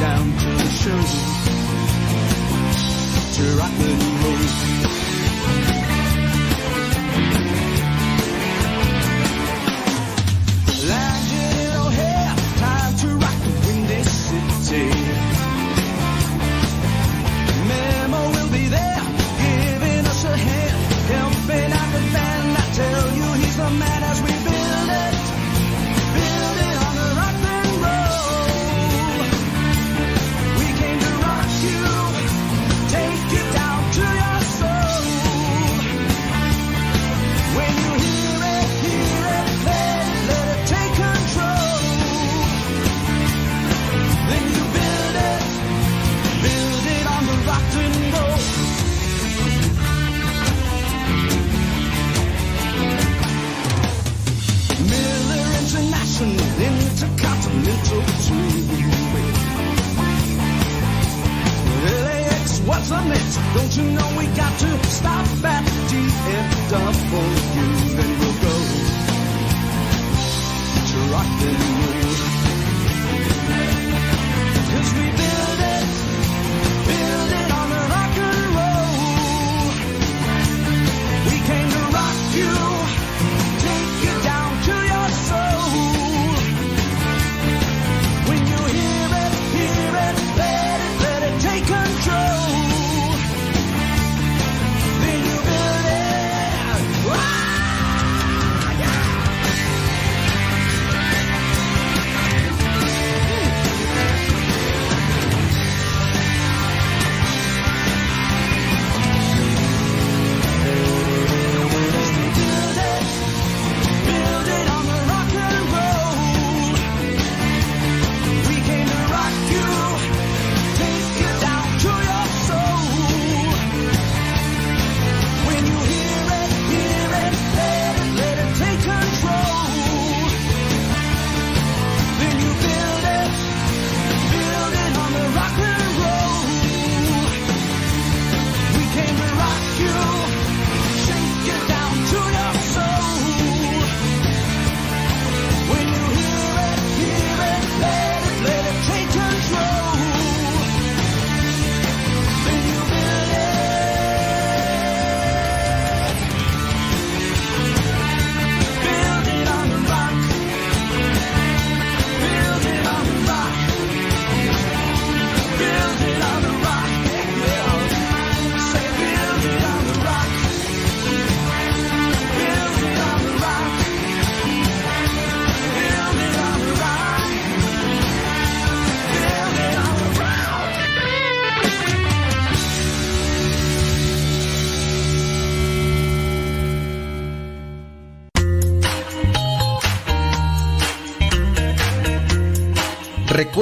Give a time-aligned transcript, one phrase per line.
[0.00, 1.00] down to the show
[3.34, 4.19] to rock and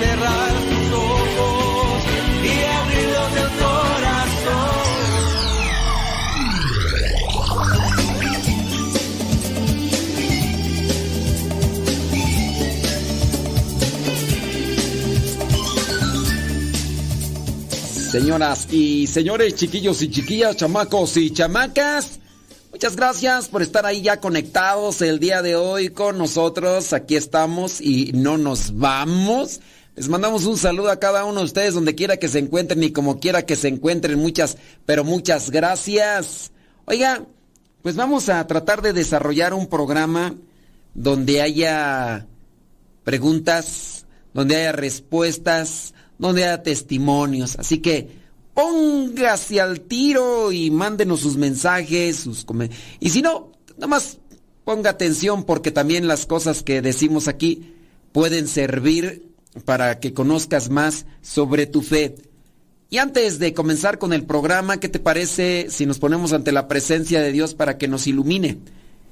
[0.00, 2.02] cerrar tus ojos
[2.42, 4.80] y abrirlos el.
[18.10, 22.18] Señoras y señores, chiquillos y chiquillas, chamacos y chamacas,
[22.72, 26.92] muchas gracias por estar ahí ya conectados el día de hoy con nosotros.
[26.92, 29.60] Aquí estamos y no nos vamos.
[29.96, 32.92] Les mandamos un saludo a cada uno de ustedes donde quiera que se encuentren y
[32.92, 34.18] como quiera que se encuentren.
[34.18, 34.56] Muchas,
[34.86, 36.52] pero muchas gracias.
[36.84, 37.26] Oiga,
[37.82, 40.34] pues vamos a tratar de desarrollar un programa
[40.94, 42.26] donde haya
[43.04, 47.58] preguntas, donde haya respuestas, donde haya testimonios.
[47.58, 48.20] Así que
[48.54, 52.46] póngase al tiro y mándenos sus mensajes, sus.
[53.00, 54.18] Y si no, nada más
[54.64, 57.74] ponga atención porque también las cosas que decimos aquí
[58.12, 59.29] pueden servir
[59.64, 62.16] para que conozcas más sobre tu fe.
[62.88, 66.66] Y antes de comenzar con el programa, ¿qué te parece si nos ponemos ante la
[66.66, 68.58] presencia de Dios para que nos ilumine?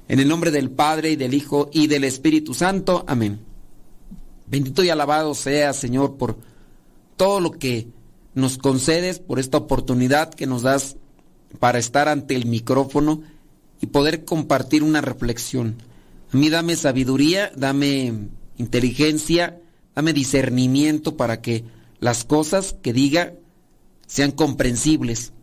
[0.09, 3.05] En el nombre del Padre y del Hijo y del Espíritu Santo.
[3.07, 3.39] Amén.
[4.47, 6.37] Bendito y alabado sea, Señor, por
[7.15, 7.87] todo lo que
[8.33, 10.97] nos concedes, por esta oportunidad que nos das
[11.59, 13.21] para estar ante el micrófono
[13.81, 15.75] y poder compartir una reflexión.
[16.33, 18.13] A mí dame sabiduría, dame
[18.57, 19.59] inteligencia,
[19.99, 21.65] dame discernimiento para que
[21.99, 23.33] las cosas que diga
[24.07, 25.33] sean comprensibles,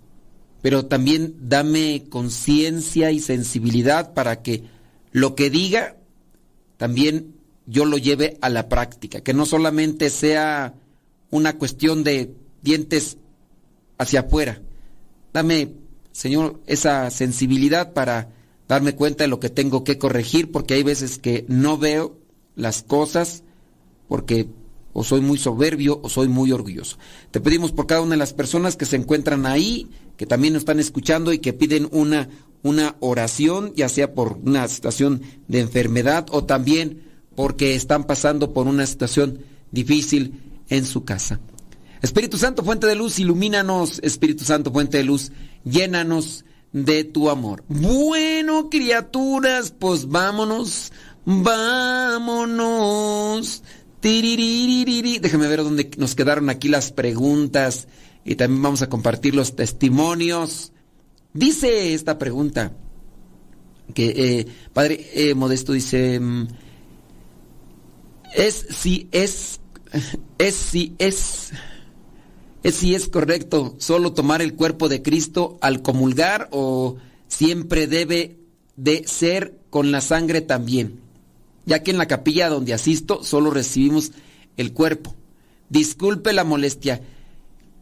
[0.62, 4.62] pero también dame conciencia y sensibilidad para que
[5.12, 5.98] lo que diga
[6.78, 7.34] también
[7.66, 10.72] yo lo lleve a la práctica, que no solamente sea
[11.30, 12.32] una cuestión de
[12.62, 13.18] dientes
[13.98, 14.62] hacia afuera.
[15.34, 15.74] Dame,
[16.12, 18.30] Señor, esa sensibilidad para
[18.68, 22.16] darme cuenta de lo que tengo que corregir, porque hay veces que no veo
[22.54, 23.42] las cosas
[24.08, 24.48] porque
[24.92, 26.96] o soy muy soberbio o soy muy orgulloso.
[27.30, 30.62] Te pedimos por cada una de las personas que se encuentran ahí, que también nos
[30.62, 32.30] están escuchando y que piden una,
[32.62, 37.02] una oración, ya sea por una situación de enfermedad o también
[37.34, 41.40] porque están pasando por una situación difícil en su casa.
[42.00, 45.30] Espíritu Santo, fuente de luz, ilumínanos, Espíritu Santo, fuente de luz,
[45.64, 47.64] llénanos de tu amor.
[47.68, 50.90] Bueno, criaturas, pues vámonos,
[51.24, 52.72] vámonos.
[54.02, 57.88] Déjame ver dónde nos quedaron aquí las preguntas
[58.24, 60.72] y también vamos a compartir los testimonios.
[61.32, 62.72] Dice esta pregunta
[63.94, 66.48] que eh, Padre eh, Modesto dice mm,
[68.34, 69.60] es si es
[70.38, 71.50] es si es
[72.62, 76.96] es si es correcto solo tomar el cuerpo de Cristo al comulgar o
[77.28, 78.40] siempre debe
[78.76, 81.05] de ser con la sangre también
[81.66, 84.12] ya que en la capilla donde asisto solo recibimos
[84.56, 85.14] el cuerpo.
[85.68, 87.02] Disculpe la molestia.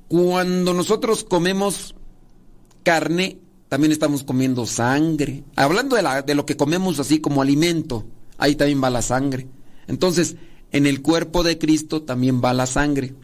[0.08, 1.94] Cuando nosotros comemos
[2.82, 3.38] carne,
[3.69, 5.44] también estamos comiendo sangre.
[5.54, 8.06] Hablando de, lo que comemos así como alimento,
[8.38, 9.47] ahí también va la sangre.
[9.87, 10.37] Entonces,
[10.73, 13.14] en el cuerpo de Cristo también va la sangre.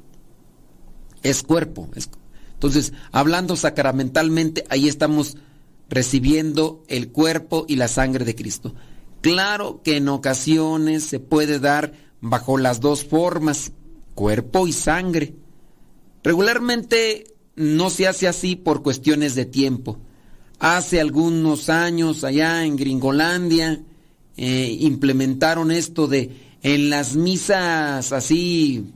[1.23, 1.88] Es cuerpo.
[2.54, 5.37] entonces, hablando sacramentalmente, ahí estamos
[5.88, 8.75] recibiendo el cuerpo y la sangre de Cristo.
[9.20, 13.72] Claro que en ocasiones se puede dar bajo las dos formas,
[14.14, 15.34] cuerpo y sangre.
[16.22, 19.98] Regularmente no se hace así por cuestiones de tiempo.
[20.58, 23.82] Hace algunos años allá en Gringolandia
[24.36, 28.92] eh, implementaron esto de en las misas así,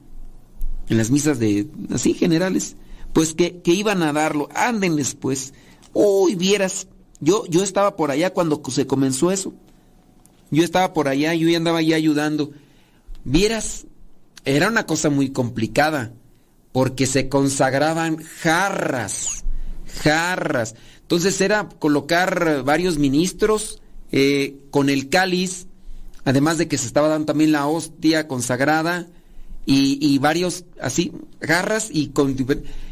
[0.88, 2.76] en las misas de así generales,
[3.12, 4.48] pues que, que iban a darlo.
[4.54, 5.54] Ándenles pues.
[5.92, 6.88] Uy, vieras,
[7.20, 9.54] yo, yo estaba por allá cuando se comenzó eso.
[10.54, 12.52] Yo estaba por allá, yo ya andaba ahí ayudando.
[13.24, 13.86] Vieras,
[14.44, 16.12] era una cosa muy complicada,
[16.72, 19.44] porque se consagraban jarras,
[20.02, 20.74] jarras.
[21.00, 23.80] Entonces era colocar varios ministros
[24.12, 25.66] eh, con el cáliz,
[26.24, 29.08] además de que se estaba dando también la hostia consagrada
[29.66, 32.36] y, varios así, jarras y con,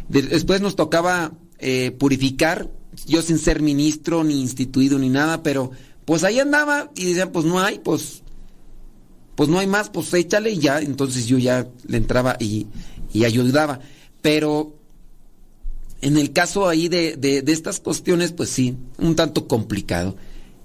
[0.09, 2.71] después nos tocaba eh, purificar,
[3.07, 5.71] yo sin ser ministro ni instituido ni nada, pero
[6.05, 8.23] pues ahí andaba y decían, pues no hay, pues,
[9.35, 10.81] pues no hay más, pues échale y ya.
[10.81, 12.67] Entonces yo ya le entraba y,
[13.13, 13.81] y ayudaba.
[14.21, 14.75] Pero
[16.01, 20.17] en el caso ahí de, de, de, estas cuestiones, pues sí, un tanto complicado.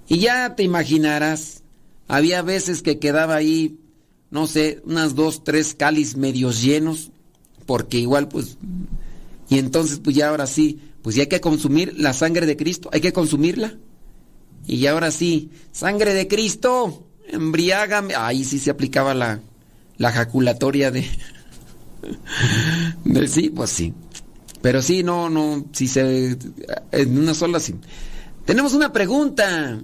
[0.08, 1.62] Y ya te imaginarás,
[2.08, 3.78] había veces que quedaba ahí,
[4.30, 7.10] no sé, unas dos, tres cáliz medios llenos,
[7.66, 8.56] porque igual pues,
[9.48, 12.90] y entonces pues ya ahora sí, pues ya hay que consumir la sangre de Cristo,
[12.92, 13.76] hay que consumirla.
[14.68, 18.14] Y ahora sí, sangre de Cristo, embriágame.
[18.14, 19.40] Ahí sí se aplicaba la,
[19.96, 21.08] la jaculatoria de...
[23.28, 23.94] sí, pues sí.
[24.60, 26.36] Pero sí, no, no, si se.
[26.92, 27.74] En una sola sí.
[28.44, 29.80] Tenemos una pregunta.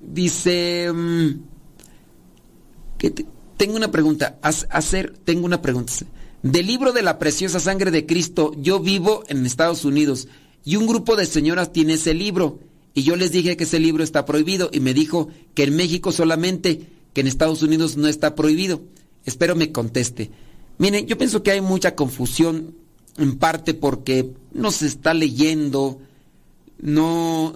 [0.00, 0.92] Dice.
[0.92, 1.30] mm,
[3.56, 4.38] tengo una pregunta.
[4.42, 5.94] Hacer, tengo una pregunta.
[6.42, 10.28] Del libro de la preciosa sangre de Cristo, yo vivo en Estados Unidos
[10.64, 12.58] y un grupo de señoras tiene ese libro.
[12.94, 16.12] Y yo les dije que ese libro está prohibido y me dijo que en México
[16.12, 18.82] solamente, que en Estados Unidos no está prohibido.
[19.24, 20.30] Espero me conteste.
[20.78, 22.74] Miren, yo pienso que hay mucha confusión
[23.16, 26.00] en parte porque no se está leyendo,
[26.80, 27.54] no,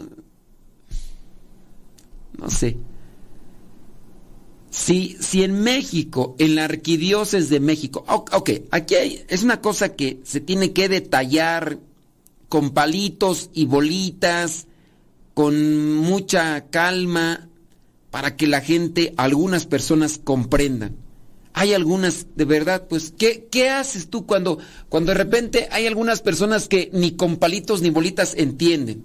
[2.39, 2.77] no sé.
[4.71, 9.95] Si, si en México, en la arquidiócesis de México, ok, aquí hay, es una cosa
[9.97, 11.79] que se tiene que detallar
[12.49, 14.67] con palitos y bolitas,
[15.37, 17.51] con mucha calma,
[18.11, 20.97] para que la gente, algunas personas comprendan.
[21.53, 26.23] Hay algunas, de verdad, pues, ¿qué, qué haces tú cuando, cuando de repente hay algunas
[26.23, 29.05] personas que ni con palitos ni bolitas entienden?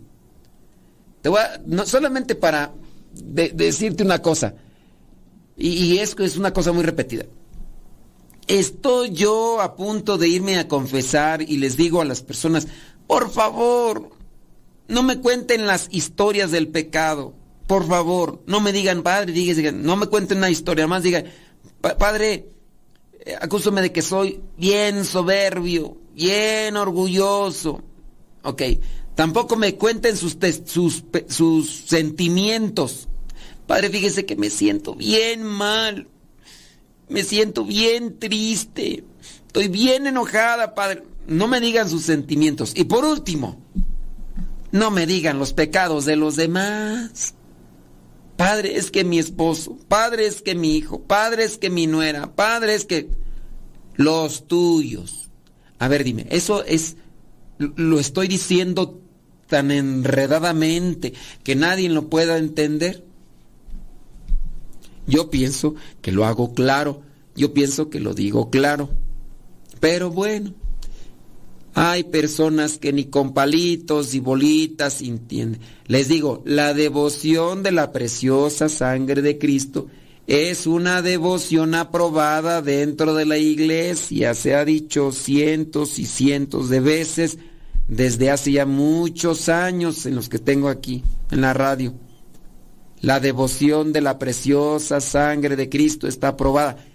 [1.21, 2.71] Te voy a, solamente para
[3.13, 4.55] de- decirte una cosa,
[5.57, 7.25] y, y es es una cosa muy repetida.
[8.47, 12.67] Estoy yo a punto de irme a confesar y les digo a las personas,
[13.05, 14.20] por favor,
[14.91, 17.33] no me cuenten las historias del pecado.
[17.67, 21.25] Por favor, no me digan, padre, digan, no me cuenten una historia, más digan,
[21.79, 22.49] "Pa- padre,
[23.25, 27.81] eh, acúsame de que soy bien soberbio, bien orgulloso.
[28.43, 28.61] Ok,
[29.15, 33.07] tampoco me cuenten sus, sus, sus sentimientos.
[33.67, 36.07] Padre, fíjese que me siento bien mal.
[37.07, 39.03] Me siento bien triste.
[39.47, 41.03] Estoy bien enojada, padre.
[41.27, 42.73] No me digan sus sentimientos.
[42.75, 43.61] Y por último,
[44.71, 47.35] no me digan los pecados de los demás.
[48.37, 52.33] Padre, es que mi esposo, padre, es que mi hijo, padre, es que mi nuera,
[52.35, 53.09] padre, es que
[53.95, 55.29] los tuyos.
[55.77, 56.95] A ver, dime, eso es,
[57.57, 58.99] lo estoy diciendo
[59.47, 61.13] tan enredadamente
[61.43, 63.03] que nadie lo pueda entender.
[65.05, 67.01] Yo pienso que lo hago claro,
[67.35, 68.89] yo pienso que lo digo claro.
[69.79, 70.53] Pero bueno,
[71.73, 75.61] hay personas que ni con palitos y bolitas entienden.
[75.87, 79.87] Les digo, la devoción de la preciosa sangre de Cristo
[80.27, 84.33] es una devoción aprobada dentro de la iglesia.
[84.33, 87.37] Se ha dicho cientos y cientos de veces
[87.87, 91.93] desde hace ya muchos años en los que tengo aquí en la radio.
[92.99, 96.85] La devoción de la preciosa sangre de Cristo está aprobada.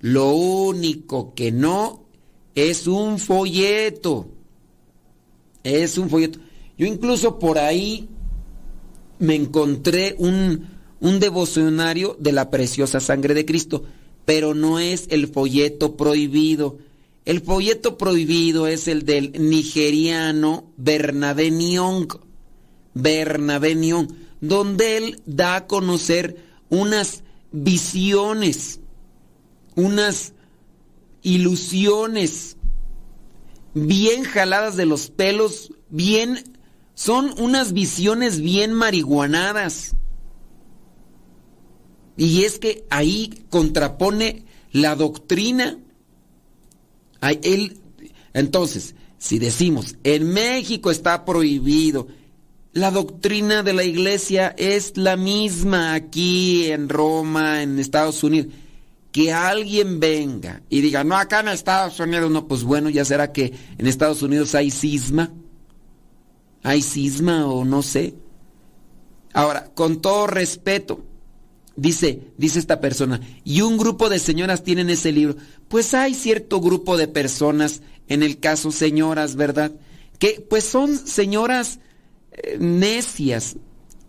[0.00, 2.07] Lo único que no
[2.58, 4.28] es un folleto.
[5.62, 6.40] Es un folleto.
[6.76, 8.08] Yo incluso por ahí
[9.18, 10.66] me encontré un,
[11.00, 13.84] un devocionario de la preciosa sangre de Cristo,
[14.24, 16.78] pero no es el folleto prohibido.
[17.24, 22.08] El folleto prohibido es el del nigeriano Bernabé Nyong.
[22.94, 24.08] Bernabé Nyong,
[24.40, 27.22] donde él da a conocer unas
[27.52, 28.80] visiones,
[29.76, 30.32] unas
[31.28, 32.56] ilusiones
[33.74, 36.42] bien jaladas de los pelos, bien
[36.94, 39.94] son unas visiones bien marihuanadas.
[42.16, 45.78] Y es que ahí contrapone la doctrina.
[47.20, 47.78] Él,
[48.32, 52.08] entonces, si decimos, en México está prohibido,
[52.72, 58.52] la doctrina de la iglesia es la misma aquí en Roma, en Estados Unidos.
[59.18, 63.32] Que alguien venga y diga, no, acá en Estados Unidos no, pues bueno, ya será
[63.32, 65.32] que en Estados Unidos hay cisma.
[66.62, 68.14] Hay cisma o no sé.
[69.32, 71.04] Ahora, con todo respeto,
[71.74, 75.34] dice, dice esta persona, y un grupo de señoras tienen ese libro.
[75.66, 79.72] Pues hay cierto grupo de personas, en el caso señoras, ¿verdad?
[80.20, 81.80] Que pues son señoras
[82.30, 83.56] eh, necias,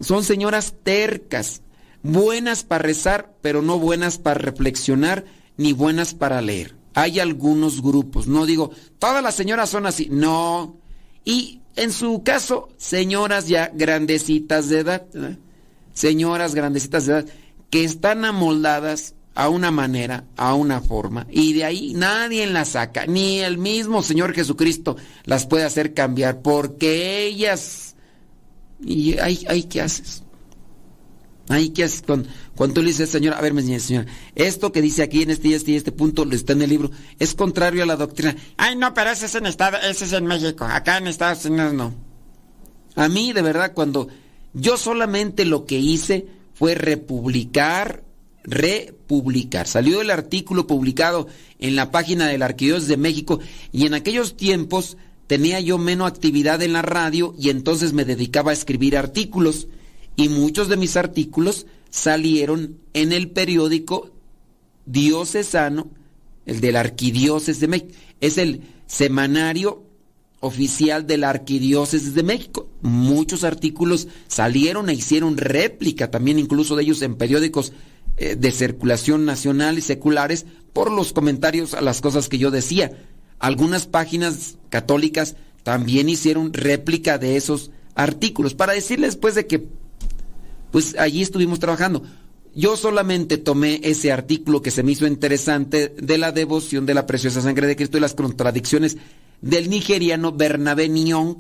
[0.02, 1.64] son señoras tercas,
[2.04, 5.26] buenas para rezar, pero no buenas para reflexionar,
[5.58, 6.76] ni buenas para leer.
[6.94, 10.78] Hay algunos grupos, no digo, todas las señoras son así, no.
[11.24, 15.06] Y en su caso, señoras ya grandecitas de edad,
[15.94, 17.26] señoras grandecitas de edad,
[17.70, 23.06] que están amoldadas a una manera, a una forma, y de ahí nadie las saca,
[23.06, 27.96] ni el mismo Señor Jesucristo las puede hacer cambiar, porque ellas...
[28.82, 30.24] ¿Y ahí, ahí qué haces?
[31.50, 35.04] Ahí qué haces cuando, cuando tú le dices, señora, a ver, señora, esto que dice
[35.04, 37.84] aquí en este y este y este punto, lo está en el libro, es contrario
[37.84, 38.36] a la doctrina.
[38.56, 41.74] Ay, no, pero ese es en, Estado, ese es en México, acá en Estados Unidos
[41.74, 41.94] no.
[42.96, 44.08] A mí, de verdad, cuando
[44.54, 48.04] yo solamente lo que hice fue republicar
[48.44, 49.68] republicar.
[49.68, 51.28] Salió el artículo publicado
[51.60, 53.40] en la página de la Arquidiócesis de México
[53.72, 58.52] y en aquellos tiempos tenía yo menos actividad en la radio y entonces me dedicaba
[58.52, 59.68] a escribir artículos
[60.16, 64.12] y muchos de mis artículos salieron en el periódico
[64.86, 65.90] diocesano,
[66.46, 67.94] el de la Arquidiócesis de México.
[68.20, 69.84] Es el semanario
[70.40, 72.70] oficial de la Arquidiócesis de México.
[72.82, 77.74] Muchos artículos salieron e hicieron réplica también incluso de ellos en periódicos
[78.18, 82.92] eh, de circulación nacional y seculares por los comentarios a las cosas que yo decía.
[83.40, 89.68] Algunas páginas católicas también hicieron réplica de esos artículos para decirles pues de que
[90.72, 92.04] pues allí estuvimos trabajando.
[92.56, 97.06] Yo solamente tomé ese artículo que se me hizo interesante de la devoción de la
[97.06, 98.98] preciosa sangre de Cristo y las contradicciones
[99.42, 101.38] del nigeriano Bernabé Nyong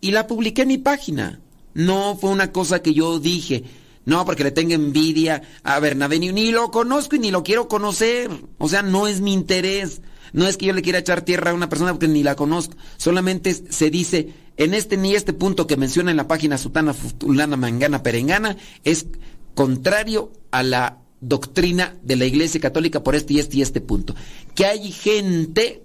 [0.00, 1.40] y la publiqué en mi página.
[1.74, 3.64] No fue una cosa que yo dije,
[4.06, 8.30] no, porque le tengo envidia a Bernabé, ni lo conozco y ni lo quiero conocer.
[8.58, 10.00] O sea, no es mi interés.
[10.32, 12.76] No es que yo le quiera echar tierra a una persona porque ni la conozco.
[12.96, 17.56] Solamente se dice, en este ni este punto que menciona en la página Sutana Fulana
[17.56, 19.06] Mangana Perengana, es
[19.54, 24.14] contrario a la doctrina de la Iglesia Católica por este y este y este punto.
[24.54, 25.82] Que hay gente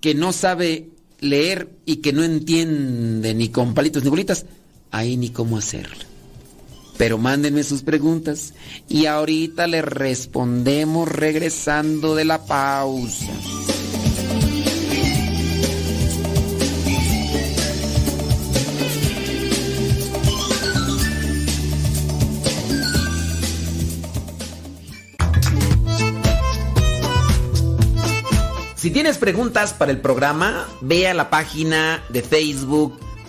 [0.00, 0.90] que no sabe
[1.20, 4.46] leer y que no entiende ni con palitos ni bolitas,
[4.90, 6.13] ahí ni cómo hacerlo.
[6.96, 8.54] Pero mándenme sus preguntas
[8.88, 13.32] y ahorita les respondemos regresando de la pausa.
[28.84, 33.00] Si tienes preguntas para el programa, ve a la página de Facebook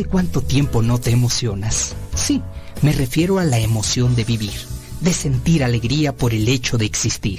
[0.00, 1.94] ¿Hace cuánto tiempo no te emocionas?
[2.14, 2.40] Sí,
[2.80, 4.58] me refiero a la emoción de vivir,
[5.02, 7.38] de sentir alegría por el hecho de existir.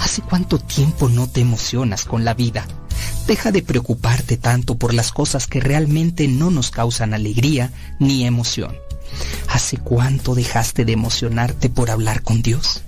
[0.00, 2.66] ¿Hace cuánto tiempo no te emocionas con la vida?
[3.26, 8.74] Deja de preocuparte tanto por las cosas que realmente no nos causan alegría ni emoción.
[9.48, 12.80] ¿Hace cuánto dejaste de emocionarte por hablar con Dios?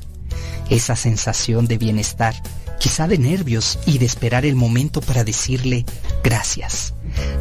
[0.70, 2.35] Esa sensación de bienestar
[2.83, 5.87] quizá de nervios y de esperar el momento para decirle
[6.25, 6.94] gracias.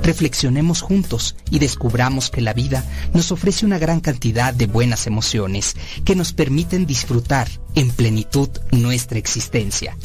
[0.04, 5.76] Reflexionemos juntos y descubramos que la vida nos ofrece una gran cantidad de buenas emociones
[6.06, 9.96] que nos permiten disfrutar en plenitud nuestra existencia.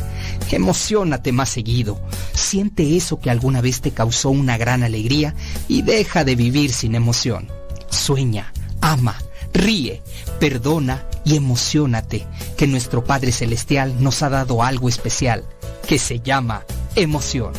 [0.50, 2.00] Emocionate más seguido,
[2.34, 5.34] siente eso que alguna vez te causó una gran alegría
[5.68, 7.48] y deja de vivir sin emoción.
[7.90, 9.16] Sueña, ama,
[9.52, 10.02] ríe,
[10.38, 15.44] perdona y emocionate que nuestro Padre Celestial nos ha dado algo especial
[15.88, 17.52] que se llama emoción.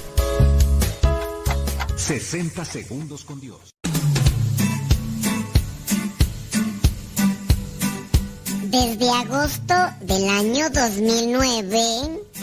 [1.97, 3.73] 60 segundos con Dios.
[8.63, 11.79] Desde agosto del año 2009,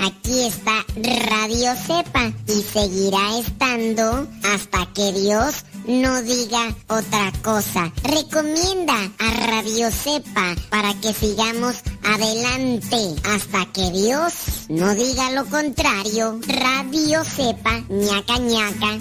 [0.01, 7.93] aquí está Radio Cepa y seguirá estando hasta que Dios no diga otra cosa.
[8.03, 14.33] Recomienda a Radio Cepa para que sigamos adelante hasta que Dios
[14.69, 16.41] no diga lo contrario.
[16.49, 18.99] Radio Cepa, ñaca ñaca.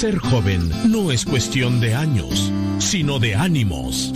[0.00, 4.14] Ser joven no es cuestión de años, sino de ánimos.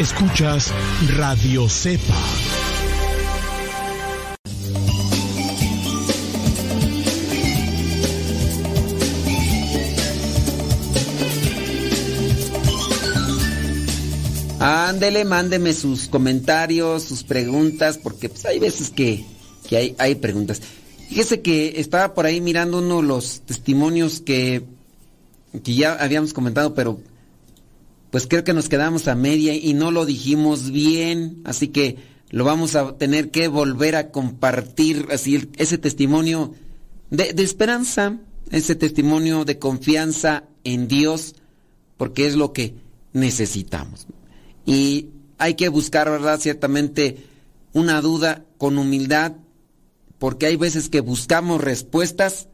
[0.00, 0.72] Escuchas
[1.18, 2.14] Radio Cepa.
[14.60, 19.26] Ándele, mándeme sus comentarios, sus preguntas, porque pues hay veces que,
[19.68, 20.62] que hay, hay preguntas.
[21.08, 24.64] Fíjese que estaba por ahí mirando uno de los testimonios que,
[25.62, 27.00] que ya habíamos comentado, pero
[28.10, 31.96] pues creo que nos quedamos a media y no lo dijimos bien, así que
[32.30, 36.54] lo vamos a tener que volver a compartir, así ese testimonio
[37.10, 38.18] de, de esperanza,
[38.50, 41.34] ese testimonio de confianza en Dios,
[41.96, 42.74] porque es lo que
[43.12, 44.06] necesitamos.
[44.66, 46.40] Y hay que buscar, ¿verdad?
[46.40, 47.18] Ciertamente
[47.72, 49.32] una duda con humildad,
[50.24, 52.48] porque hay veces que buscamos respuestas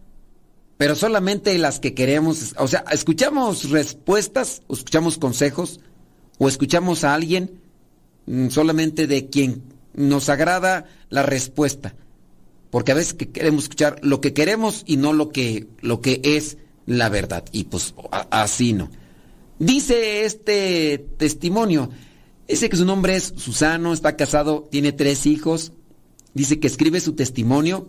[0.76, 5.78] pero solamente las que queremos, o sea, escuchamos respuestas, o escuchamos consejos,
[6.38, 7.61] o escuchamos a alguien
[8.26, 9.62] mm, solamente de quien
[9.94, 11.94] nos agrada la respuesta.
[12.70, 16.20] Porque a veces que queremos escuchar lo que queremos y no lo que, lo que
[16.24, 17.44] es la verdad.
[17.52, 17.94] Y pues
[18.30, 18.90] así no.
[19.61, 21.90] Dice este testimonio,
[22.48, 25.72] dice que su nombre es Susano, está casado, tiene tres hijos.
[26.34, 27.88] Dice que escribe su testimonio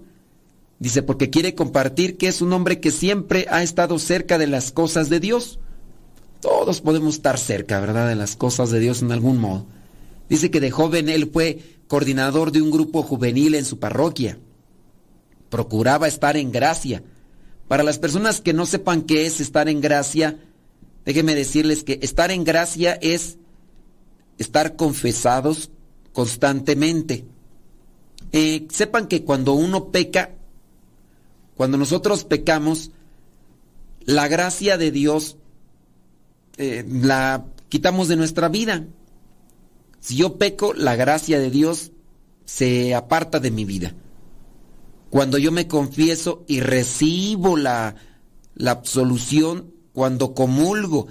[0.81, 4.71] Dice, porque quiere compartir que es un hombre que siempre ha estado cerca de las
[4.71, 5.59] cosas de Dios.
[6.39, 8.07] Todos podemos estar cerca, ¿verdad?
[8.07, 9.67] De las cosas de Dios en algún modo.
[10.27, 14.39] Dice que de joven él fue coordinador de un grupo juvenil en su parroquia.
[15.51, 17.03] Procuraba estar en gracia.
[17.67, 20.39] Para las personas que no sepan qué es estar en gracia,
[21.05, 23.37] déjenme decirles que estar en gracia es
[24.39, 25.69] estar confesados
[26.11, 27.23] constantemente.
[28.31, 30.31] Eh, sepan que cuando uno peca,
[31.55, 32.91] cuando nosotros pecamos,
[34.05, 35.37] la gracia de Dios
[36.57, 38.85] eh, la quitamos de nuestra vida.
[39.99, 41.91] Si yo peco, la gracia de Dios
[42.45, 43.93] se aparta de mi vida.
[45.09, 47.95] Cuando yo me confieso y recibo la,
[48.55, 51.07] la absolución, cuando comulgo,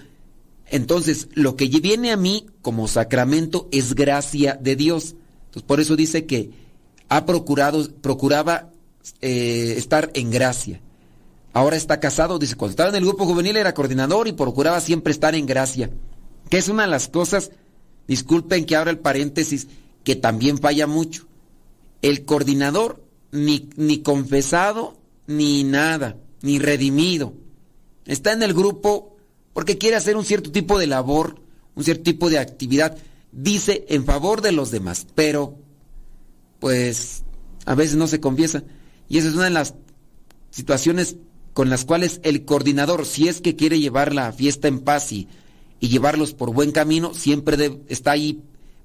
[0.66, 5.16] entonces lo que viene a mí como sacramento es gracia de Dios.
[5.46, 6.50] Entonces, por eso dice que
[7.10, 8.70] ha procurado, procuraba
[9.20, 10.80] eh, estar en gracia.
[11.52, 15.12] Ahora está casado, dice, cuando estaba en el grupo juvenil era coordinador y procuraba siempre
[15.12, 15.90] estar en gracia.
[16.48, 17.50] Que es una de las cosas,
[18.06, 19.66] disculpen que abra el paréntesis,
[20.04, 21.26] que también falla mucho.
[22.00, 24.96] El coordinador ni, ni confesado,
[25.26, 27.34] ni nada, ni redimido.
[28.06, 29.16] Está en el grupo
[29.52, 31.42] porque quiere hacer un cierto tipo de labor,
[31.74, 32.96] un cierto tipo de actividad.
[33.32, 35.56] Dice en favor de los demás, pero
[36.60, 37.24] pues
[37.66, 38.62] a veces no se confiesa.
[39.08, 39.74] Y esa es una de las
[40.50, 41.16] situaciones
[41.52, 45.28] con las cuales el coordinador, si es que quiere llevar la fiesta en paz y,
[45.80, 48.42] llevarlos por buen camino, siempre está ahí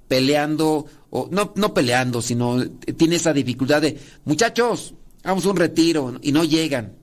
[0.07, 2.63] peleando, o no, no peleando, sino
[2.97, 6.93] tiene esa dificultad de, muchachos, vamos a un retiro y no llegan.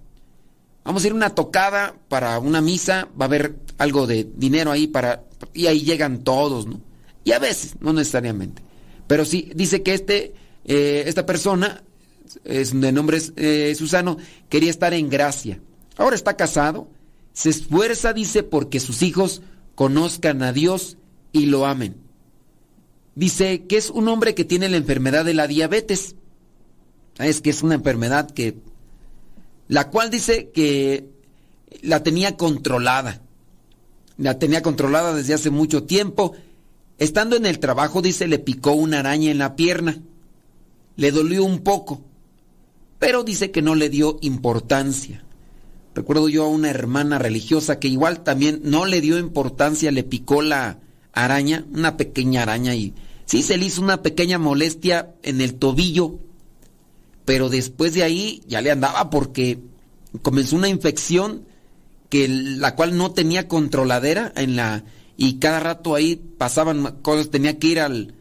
[0.85, 4.87] Vamos a ir una tocada para una misa, va a haber algo de dinero ahí
[4.87, 6.81] para, y ahí llegan todos, ¿no?
[7.23, 8.63] Y a veces, no necesariamente.
[9.07, 11.83] Pero sí, dice que este, eh, esta persona
[12.45, 14.17] es de nombre eh, Susano,
[14.49, 15.61] quería estar en gracia.
[15.97, 16.89] Ahora está casado,
[17.33, 19.43] se esfuerza, dice, porque sus hijos
[19.75, 20.97] conozcan a Dios
[21.33, 21.97] y lo amen.
[23.15, 26.17] Dice que es un hombre que tiene la enfermedad de la diabetes.
[27.19, 28.57] Ah, es que es una enfermedad que,
[29.69, 31.11] la cual dice que
[31.83, 33.21] la tenía controlada.
[34.17, 36.33] La tenía controlada desde hace mucho tiempo.
[36.99, 40.01] Estando en el trabajo, dice, le picó una araña en la pierna.
[40.97, 42.03] Le dolió un poco
[43.03, 45.25] pero dice que no le dio importancia.
[45.93, 50.41] Recuerdo yo a una hermana religiosa que igual también no le dio importancia, le picó
[50.41, 50.79] la
[51.13, 52.95] araña, una pequeña araña y
[53.27, 56.21] sí se le hizo una pequeña molestia en el tobillo,
[57.25, 59.59] pero después de ahí ya le andaba porque
[60.23, 61.43] comenzó una infección
[62.09, 64.85] que la cual no tenía controladera en la
[65.17, 68.15] y cada rato ahí pasaban cosas, tenía que ir al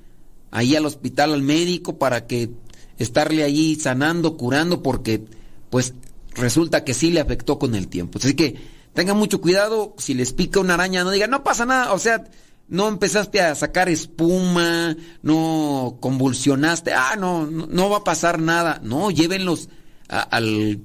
[0.51, 2.49] ahí al hospital al médico para que
[2.97, 5.23] estarle allí sanando, curando, porque
[5.69, 5.93] pues
[6.35, 8.19] resulta que sí le afectó con el tiempo.
[8.19, 8.55] Así que
[8.93, 12.25] tengan mucho cuidado, si les pica una araña, no digan, no pasa nada, o sea,
[12.67, 18.79] no empezaste a sacar espuma, no convulsionaste, ah, no, no, va a pasar nada.
[18.81, 19.67] No, llévenlos
[20.07, 20.79] al,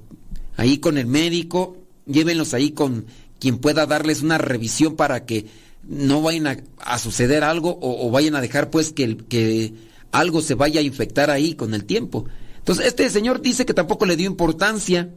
[0.57, 3.05] ahí con el médico, llévenlos ahí con
[3.39, 5.45] quien pueda darles una revisión para que
[5.87, 9.73] no vayan a, suceder algo o, vayan a dejar pues que, que
[10.11, 12.25] algo se vaya a infectar ahí con el tiempo.
[12.59, 15.13] Entonces, este señor dice que tampoco le dio importancia.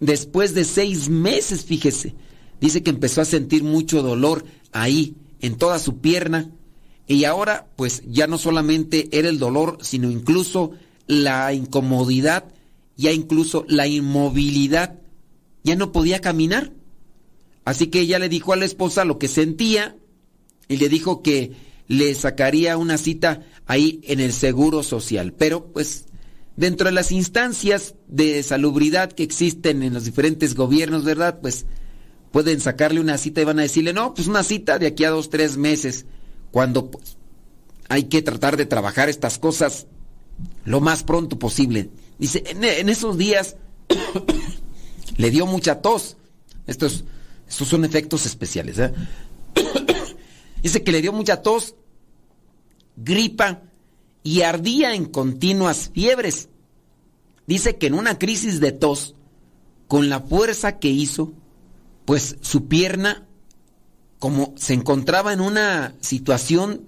[0.00, 2.14] Después de seis meses, fíjese,
[2.60, 6.50] dice que empezó a sentir mucho dolor ahí, en toda su pierna.
[7.06, 10.72] Y ahora, pues ya no solamente era el dolor, sino incluso
[11.06, 12.44] la incomodidad,
[12.96, 14.98] ya incluso la inmovilidad.
[15.62, 16.72] Ya no podía caminar.
[17.64, 19.96] Así que ella le dijo a la esposa lo que sentía
[20.68, 21.52] y le dijo que
[21.88, 25.32] le sacaría una cita ahí en el seguro social.
[25.32, 26.06] Pero pues
[26.56, 31.40] dentro de las instancias de salubridad que existen en los diferentes gobiernos, ¿verdad?
[31.40, 31.66] Pues
[32.30, 35.10] pueden sacarle una cita y van a decirle, no, pues una cita de aquí a
[35.10, 36.06] dos, tres meses,
[36.50, 37.16] cuando pues,
[37.88, 39.86] hay que tratar de trabajar estas cosas
[40.64, 41.90] lo más pronto posible.
[42.18, 43.56] Dice, en, esos días
[45.16, 46.16] le dio mucha tos.
[46.66, 47.04] Estos,
[47.52, 48.78] estos son efectos especiales.
[48.78, 48.94] ¿eh?
[50.62, 51.74] Dice que le dio mucha tos
[52.96, 53.60] gripa
[54.22, 56.48] y ardía en continuas fiebres.
[57.46, 59.14] Dice que en una crisis de tos
[59.86, 61.34] con la fuerza que hizo,
[62.06, 63.26] pues su pierna,
[64.18, 66.86] como se encontraba en una situación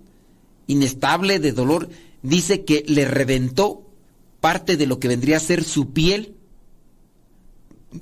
[0.66, 1.90] inestable de dolor,
[2.22, 3.82] dice que le reventó
[4.40, 6.36] parte de lo que vendría a ser su piel.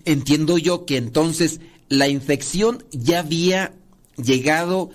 [0.04, 1.60] Entiendo yo que entonces
[1.92, 3.74] la infección ya había
[4.16, 4.88] llegado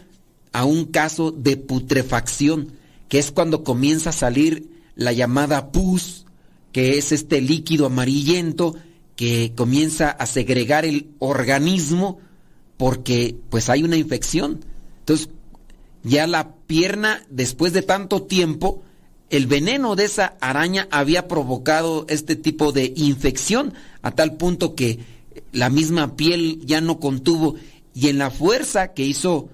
[0.52, 2.72] a un caso de putrefacción,
[3.08, 6.26] que es cuando comienza a salir la llamada pus,
[6.72, 8.76] que es este líquido amarillento
[9.16, 12.18] que comienza a segregar el organismo
[12.78, 14.66] porque pues hay una infección.
[15.02, 15.30] Entonces,
[16.02, 18.82] ya la pierna, después de tanto tiempo,
[19.30, 25.17] el veneno de esa araña había provocado este tipo de infección a tal punto que
[25.52, 27.56] la misma piel ya no contuvo
[27.94, 29.50] y en la fuerza que hizo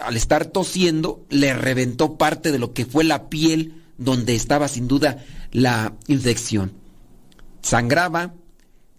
[0.00, 4.88] al estar tosiendo le reventó parte de lo que fue la piel donde estaba sin
[4.88, 6.72] duda la infección.
[7.62, 8.34] Sangraba,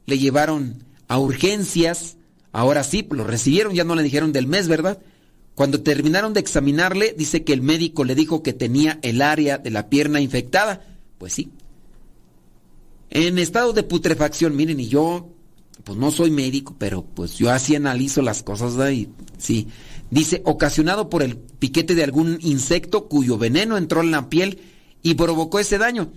[0.05, 2.17] le llevaron a urgencias,
[2.51, 4.99] ahora sí, lo recibieron, ya no le dijeron del mes, ¿verdad?
[5.55, 9.71] Cuando terminaron de examinarle, dice que el médico le dijo que tenía el área de
[9.71, 10.85] la pierna infectada.
[11.17, 11.51] Pues sí.
[13.09, 15.29] En estado de putrefacción, miren, y yo,
[15.87, 18.91] pues no soy médico, pero pues yo así analizo las cosas, ¿verdad?
[18.91, 19.69] Y sí.
[20.11, 24.59] Dice, ocasionado por el piquete de algún insecto cuyo veneno entró en la piel
[25.01, 26.11] y provocó ese daño.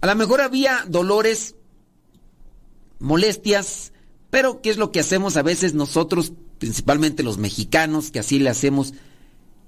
[0.00, 1.56] A lo mejor había dolores,
[3.00, 3.92] molestias,
[4.30, 8.48] pero ¿qué es lo que hacemos a veces nosotros, principalmente los mexicanos, que así le
[8.48, 8.94] hacemos?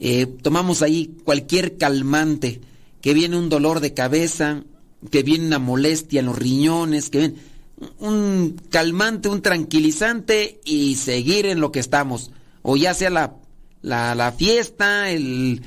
[0.00, 2.62] Eh, tomamos ahí cualquier calmante,
[3.02, 4.64] que viene un dolor de cabeza,
[5.10, 7.51] que viene una molestia en los riñones, que viene
[7.98, 12.30] un calmante, un tranquilizante y seguir en lo que estamos.
[12.62, 13.36] O ya sea la,
[13.82, 15.62] la, la fiesta, el,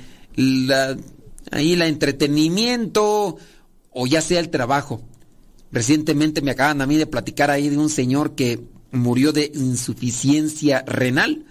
[1.52, 3.38] ahí la entretenimiento,
[3.92, 5.02] o ya sea el trabajo.
[5.72, 10.84] Recientemente me acaban a mí de platicar ahí de un señor que murió de insuficiencia
[10.88, 11.46] renal,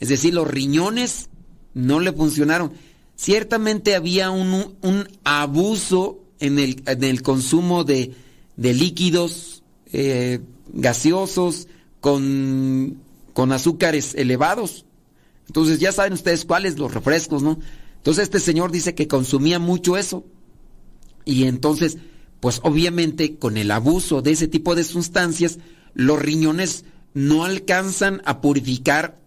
[0.00, 1.28] es decir, los riñones
[1.74, 2.72] no le funcionaron.
[3.16, 8.14] Ciertamente había un, un abuso en el, en el, consumo de,
[8.56, 9.59] de líquidos
[9.92, 10.40] eh,
[10.72, 11.68] gaseosos
[12.00, 12.98] con,
[13.32, 14.86] con azúcares elevados.
[15.46, 17.58] Entonces ya saben ustedes cuáles los refrescos, ¿no?
[17.96, 20.24] Entonces este señor dice que consumía mucho eso.
[21.24, 21.98] Y entonces,
[22.40, 25.58] pues obviamente con el abuso de ese tipo de sustancias,
[25.94, 29.20] los riñones no alcanzan a purificar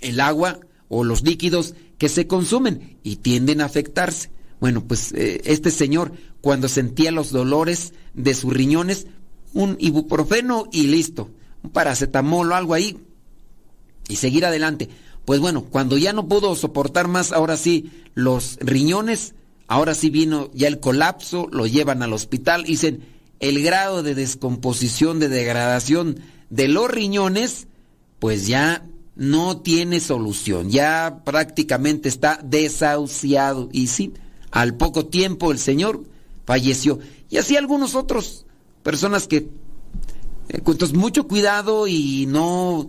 [0.00, 4.30] el agua o los líquidos que se consumen y tienden a afectarse.
[4.60, 9.06] Bueno, pues eh, este señor cuando sentía los dolores de sus riñones,
[9.54, 11.30] un ibuprofeno y listo,
[11.62, 12.98] un paracetamol o algo ahí
[14.08, 14.88] y seguir adelante.
[15.24, 19.34] Pues bueno, cuando ya no pudo soportar más, ahora sí, los riñones,
[19.66, 23.04] ahora sí vino ya el colapso, lo llevan al hospital, dicen,
[23.40, 27.68] el grado de descomposición, de degradación de los riñones,
[28.18, 28.84] pues ya
[29.14, 33.68] no tiene solución, ya prácticamente está desahuciado.
[33.72, 34.14] Y sí,
[34.50, 36.04] al poco tiempo el señor
[36.46, 36.98] falleció.
[37.28, 38.46] Y así algunos otros,
[38.82, 39.48] personas que,
[40.48, 40.62] eh,
[40.94, 42.88] mucho cuidado y no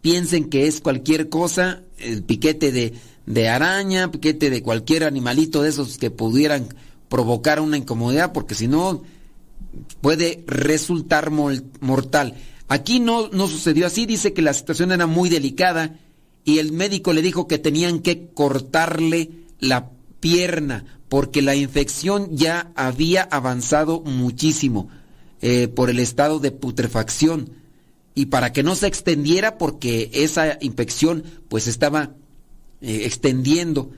[0.00, 2.94] piensen que es cualquier cosa, el piquete de,
[3.26, 6.68] de araña, piquete de cualquier animalito de esos que pudieran
[7.08, 9.02] provocar una incomodidad, porque si no
[10.00, 12.34] puede resultar mortal.
[12.68, 15.98] Aquí no, no sucedió así, dice que la situación era muy delicada
[16.44, 22.70] y el médico le dijo que tenían que cortarle la pierna porque la infección ya
[22.76, 24.88] había avanzado muchísimo
[25.42, 27.50] eh, por el estado de putrefacción
[28.14, 32.14] y para que no se extendiera porque esa infección pues estaba
[32.80, 33.90] eh, extendiendo.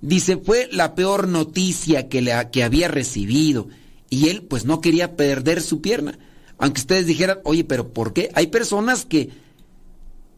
[0.00, 3.68] Dice, fue la peor noticia que, le, que había recibido
[4.08, 6.18] y él pues no quería perder su pierna.
[6.58, 8.30] Aunque ustedes dijeran, oye, pero ¿por qué?
[8.34, 9.30] Hay personas que,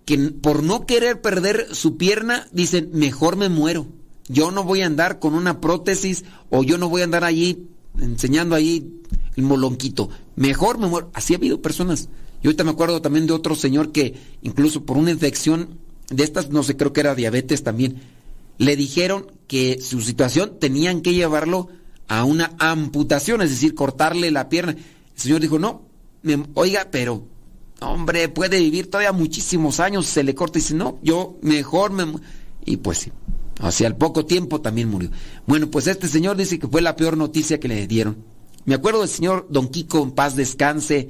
[0.05, 3.87] que por no querer perder su pierna dicen, mejor me muero.
[4.29, 7.68] Yo no voy a andar con una prótesis o yo no voy a andar allí
[8.01, 8.92] enseñando ahí
[9.38, 10.11] el molonquito.
[10.37, 11.11] Mejor me muero.
[11.14, 12.09] Así ha habido personas.
[12.42, 15.79] Y ahorita me acuerdo también de otro señor que incluso por una infección
[16.11, 18.01] de estas, no sé, creo que era diabetes también,
[18.59, 21.68] le dijeron que su situación tenían que llevarlo
[22.09, 24.72] a una amputación, es decir, cortarle la pierna.
[24.72, 25.83] El señor dijo, no,
[26.55, 27.24] oiga, pero,
[27.81, 32.07] hombre, puede vivir todavía muchísimos años, se le corta y dice, no, yo mejor me...
[32.64, 33.12] Y pues sí,
[33.61, 35.11] hacia el poco tiempo también murió.
[35.46, 38.16] Bueno, pues este señor dice que fue la peor noticia que le dieron.
[38.68, 41.09] Me acuerdo del señor Don Kiko, en paz descanse,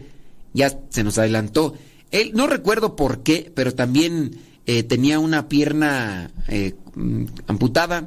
[0.55, 1.75] ya se nos adelantó.
[2.13, 8.07] Él, no recuerdo por qué, pero también eh, tenía una pierna eh, mm, amputada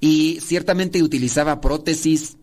[0.00, 2.38] y ciertamente utilizaba prótesis.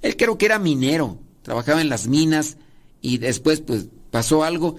[0.00, 2.56] Él creo que era minero, trabajaba en las minas
[3.00, 4.76] y después pues pasó algo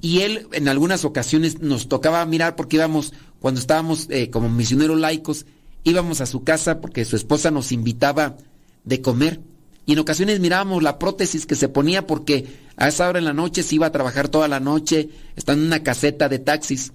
[0.00, 4.98] y él en algunas ocasiones nos tocaba mirar porque íbamos, cuando estábamos eh, como misioneros
[4.98, 5.44] laicos,
[5.84, 8.38] íbamos a su casa porque su esposa nos invitaba
[8.84, 9.49] de comer.
[9.86, 13.32] Y en ocasiones mirábamos la prótesis que se ponía porque a esa hora en la
[13.32, 16.92] noche se iba a trabajar toda la noche, está en una caseta de taxis.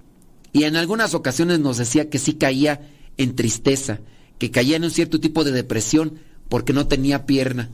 [0.54, 4.00] Y en algunas ocasiones nos decía que sí caía en tristeza,
[4.38, 6.20] que caía en un cierto tipo de depresión
[6.50, 7.70] porque no tenía pierna.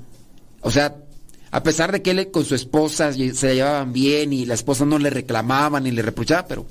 [0.62, 0.96] O sea,
[1.52, 4.98] a pesar de que él con su esposa se llevaban bien y la esposa no
[4.98, 6.66] le reclamaba ni le reprochaba, pero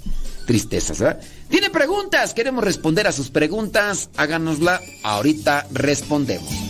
[0.47, 1.21] tristezas, ¿verdad?
[1.51, 2.33] ¿Tiene preguntas?
[2.33, 4.09] Queremos responder a sus preguntas.
[4.17, 4.81] Háganosla.
[5.05, 6.70] Ahorita respondemos.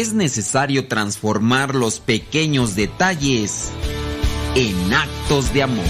[0.00, 3.70] Es necesario transformar los pequeños detalles
[4.54, 5.86] en actos de amor.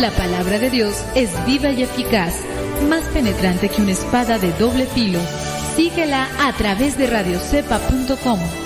[0.00, 2.34] La palabra de Dios es viva y eficaz,
[2.88, 5.20] más penetrante que una espada de doble filo.
[5.76, 8.65] Síguela a través de radiocepa.com.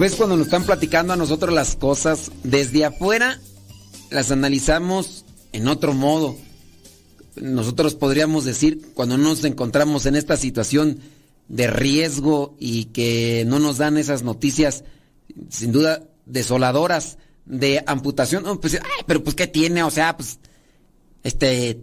[0.00, 3.38] ¿Ves cuando nos están platicando a nosotros las cosas desde afuera?
[4.08, 6.38] Las analizamos en otro modo.
[7.36, 11.00] Nosotros podríamos decir, cuando nos encontramos en esta situación
[11.48, 14.84] de riesgo y que no nos dan esas noticias,
[15.50, 19.82] sin duda, desoladoras de amputación, pues, ay, pero pues, ¿qué tiene?
[19.82, 20.38] O sea, pues,
[21.24, 21.78] este,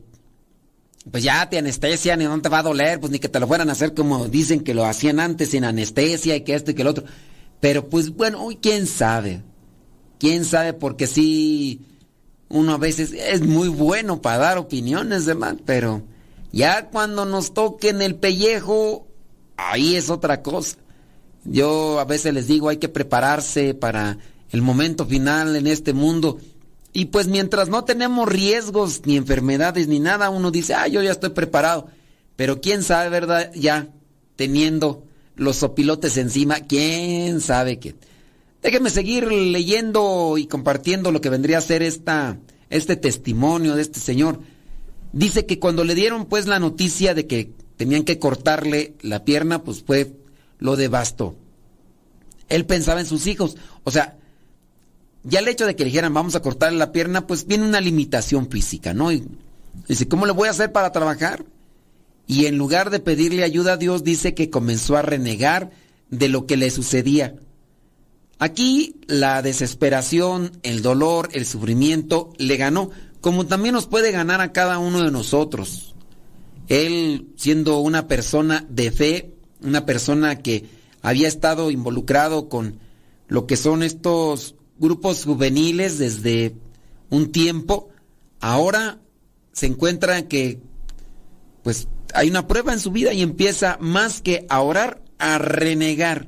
[1.11, 3.45] pues ya te anestesian y no te va a doler, pues ni que te lo
[3.45, 6.73] fueran a hacer como dicen que lo hacían antes sin anestesia y que esto y
[6.73, 7.05] que el otro.
[7.59, 9.43] Pero pues bueno, quién sabe.
[10.19, 11.81] Quién sabe, porque sí,
[12.49, 16.03] uno a veces es muy bueno para dar opiniones, demás, pero
[16.51, 19.07] ya cuando nos toquen el pellejo,
[19.57, 20.77] ahí es otra cosa.
[21.43, 24.17] Yo a veces les digo, hay que prepararse para
[24.51, 26.39] el momento final en este mundo.
[26.93, 31.11] Y pues mientras no tenemos riesgos, ni enfermedades, ni nada, uno dice, ah, yo ya
[31.11, 31.87] estoy preparado.
[32.35, 33.51] Pero quién sabe, ¿verdad?
[33.53, 33.89] Ya
[34.35, 35.03] teniendo
[35.37, 37.95] los sopilotes encima, quién sabe qué.
[38.61, 42.37] Déjenme seguir leyendo y compartiendo lo que vendría a ser esta,
[42.69, 44.39] este testimonio de este señor.
[45.13, 49.63] Dice que cuando le dieron pues la noticia de que tenían que cortarle la pierna,
[49.63, 50.11] pues fue
[50.59, 51.35] lo devastó.
[52.49, 53.55] Él pensaba en sus hijos.
[53.83, 54.17] O sea,
[55.23, 57.81] ya el hecho de que le dijeran vamos a cortarle la pierna, pues viene una
[57.81, 59.11] limitación física, ¿no?
[59.11, 59.23] Y
[59.87, 61.45] dice, ¿cómo le voy a hacer para trabajar?
[62.27, 65.71] Y en lugar de pedirle ayuda a Dios dice que comenzó a renegar
[66.09, 67.35] de lo que le sucedía.
[68.37, 74.51] Aquí la desesperación, el dolor, el sufrimiento le ganó, como también nos puede ganar a
[74.51, 75.95] cada uno de nosotros.
[76.67, 80.65] Él siendo una persona de fe, una persona que
[81.01, 82.79] había estado involucrado con
[83.29, 86.55] lo que son estos grupos juveniles desde
[87.09, 87.89] un tiempo,
[88.41, 88.99] ahora
[89.53, 90.59] se encuentra que
[91.63, 96.27] pues hay una prueba en su vida y empieza más que a orar, a renegar.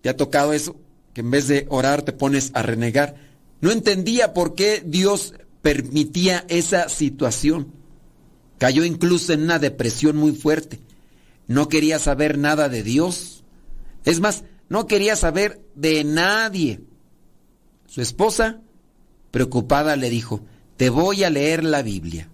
[0.00, 0.76] ¿Te ha tocado eso?
[1.12, 3.16] Que en vez de orar te pones a renegar.
[3.60, 7.72] No entendía por qué Dios permitía esa situación.
[8.58, 10.80] Cayó incluso en una depresión muy fuerte.
[11.46, 13.44] No quería saber nada de Dios.
[14.04, 16.80] Es más, no quería saber de nadie.
[17.86, 18.60] Su esposa,
[19.30, 20.42] preocupada, le dijo,
[20.76, 22.28] te voy a leer la Biblia.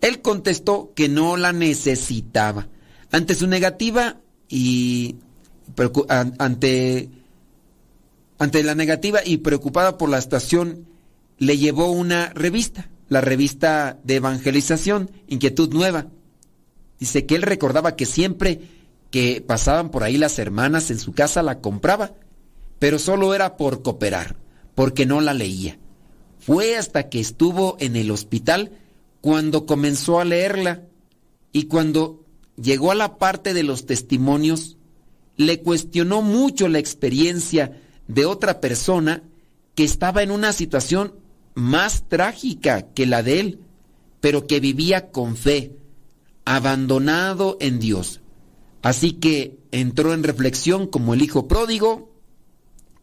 [0.00, 2.68] Él contestó que no la necesitaba.
[3.10, 4.18] Ante su negativa
[4.48, 5.16] y
[6.08, 7.10] ante,
[8.38, 10.86] ante la negativa y preocupada por la estación,
[11.38, 16.06] le llevó una revista, la revista de evangelización, Inquietud Nueva.
[16.98, 18.60] Dice que él recordaba que siempre
[19.10, 22.12] que pasaban por ahí las hermanas en su casa la compraba,
[22.78, 24.36] pero solo era por cooperar,
[24.74, 25.78] porque no la leía.
[26.38, 28.72] Fue hasta que estuvo en el hospital
[29.28, 30.84] cuando comenzó a leerla
[31.52, 32.24] y cuando
[32.56, 34.78] llegó a la parte de los testimonios,
[35.36, 39.22] le cuestionó mucho la experiencia de otra persona
[39.74, 41.12] que estaba en una situación
[41.52, 43.60] más trágica que la de él,
[44.22, 45.76] pero que vivía con fe,
[46.46, 48.22] abandonado en Dios.
[48.80, 52.14] Así que entró en reflexión como el hijo pródigo,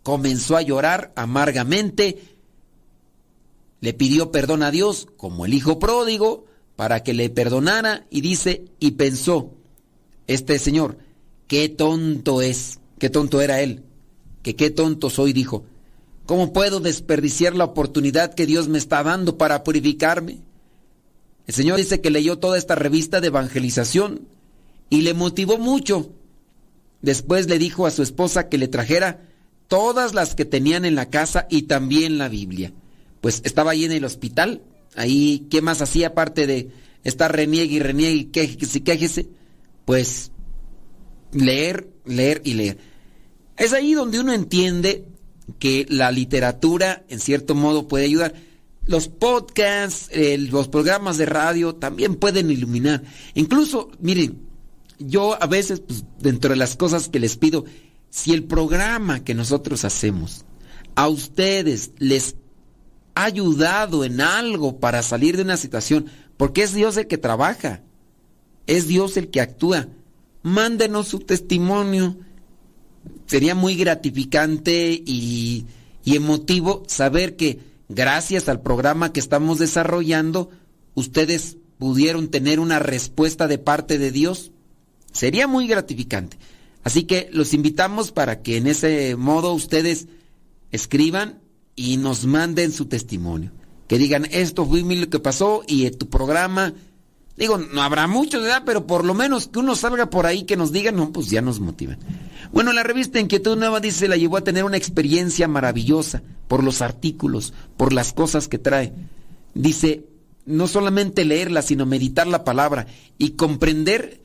[0.02, 2.35] comenzó a llorar amargamente,
[3.86, 8.66] le pidió perdón a Dios como el hijo pródigo para que le perdonara y dice
[8.80, 9.52] y pensó,
[10.26, 10.98] este señor,
[11.48, 13.84] qué tonto es, qué tonto era él,
[14.42, 15.66] que qué tonto soy, dijo,
[16.26, 20.40] ¿cómo puedo desperdiciar la oportunidad que Dios me está dando para purificarme?
[21.46, 24.28] El Señor dice que leyó toda esta revista de evangelización
[24.90, 26.10] y le motivó mucho.
[27.04, 29.22] Después le dijo a su esposa que le trajera
[29.68, 32.74] todas las que tenían en la casa y también la Biblia
[33.26, 34.62] pues estaba ahí en el hospital.
[34.96, 36.70] Ahí, ¿qué más hacía aparte de
[37.04, 39.30] estar reniegue y reniegue y quejese, quejese?
[39.84, 40.32] Pues
[41.32, 42.78] leer, leer y leer.
[43.58, 45.08] Es ahí donde uno entiende
[45.58, 48.36] que la literatura, en cierto modo, puede ayudar.
[48.86, 50.12] Los podcasts,
[50.52, 53.02] los programas de radio también pueden iluminar.
[53.34, 54.38] Incluso, miren,
[55.00, 57.66] yo a veces, pues, dentro de las cosas que les pido,
[58.12, 60.46] si el programa que nosotros hacemos
[60.94, 62.36] a ustedes les
[63.16, 66.08] ayudado en algo para salir de una situación,
[66.38, 67.82] porque es Dios el que trabaja,
[68.68, 69.88] es Dios el que actúa.
[70.44, 72.18] Mándenos su testimonio.
[73.26, 75.66] Sería muy gratificante y,
[76.04, 77.60] y emotivo saber que
[77.90, 80.52] gracias al programa que estamos desarrollando,
[80.94, 84.52] ustedes pudieron tener una respuesta de parte de Dios.
[85.12, 86.38] Sería muy gratificante.
[86.84, 90.08] Así que los invitamos para que en ese modo ustedes
[90.72, 91.40] escriban
[91.76, 93.52] y nos manden su testimonio.
[93.88, 96.74] Que digan, esto fue lo que pasó y tu programa.
[97.38, 98.64] Digo, no habrá mucho, ¿verdad?
[98.66, 101.42] Pero por lo menos que uno salga por ahí que nos digan, no, pues ya
[101.42, 102.00] nos motivan.
[102.52, 106.82] Bueno, la revista Inquietud Nueva dice, la llevó a tener una experiencia maravillosa por los
[106.82, 108.94] artículos, por las cosas que trae.
[109.54, 110.06] Dice,
[110.46, 114.22] no solamente leerla, sino meditar la palabra y comprender,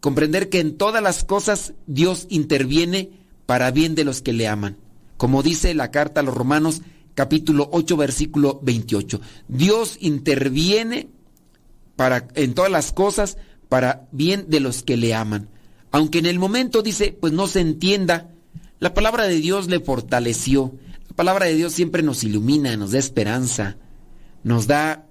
[0.00, 3.10] comprender que en todas las cosas Dios interviene
[3.46, 4.78] para bien de los que le aman
[5.16, 6.82] como dice la carta a los Romanos
[7.14, 9.20] capítulo 8 versículo 28.
[9.48, 11.08] Dios interviene
[11.96, 13.38] para en todas las cosas
[13.68, 15.48] para bien de los que le aman.
[15.90, 18.30] Aunque en el momento dice, pues no se entienda,
[18.80, 20.74] la palabra de Dios le fortaleció.
[21.08, 23.76] La palabra de Dios siempre nos ilumina, nos da esperanza,
[24.42, 25.06] nos da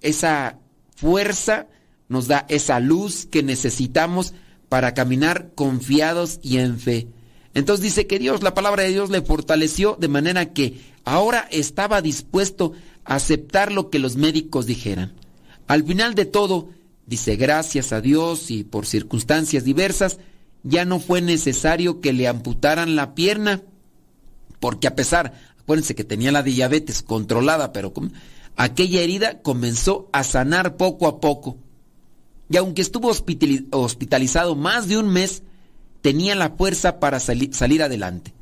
[0.00, 0.58] esa
[0.94, 1.68] fuerza,
[2.08, 4.32] nos da esa luz que necesitamos
[4.68, 7.08] para caminar confiados y en fe.
[7.56, 12.02] Entonces dice que Dios, la palabra de Dios le fortaleció de manera que ahora estaba
[12.02, 12.74] dispuesto
[13.06, 15.14] a aceptar lo que los médicos dijeran.
[15.66, 16.68] Al final de todo,
[17.06, 20.18] dice gracias a Dios y por circunstancias diversas,
[20.64, 23.62] ya no fue necesario que le amputaran la pierna,
[24.60, 27.90] porque a pesar, acuérdense que tenía la diabetes controlada, pero
[28.56, 31.56] aquella herida comenzó a sanar poco a poco.
[32.50, 35.42] Y aunque estuvo hospitalizado más de un mes,
[36.06, 38.32] tenía la fuerza para salir adelante.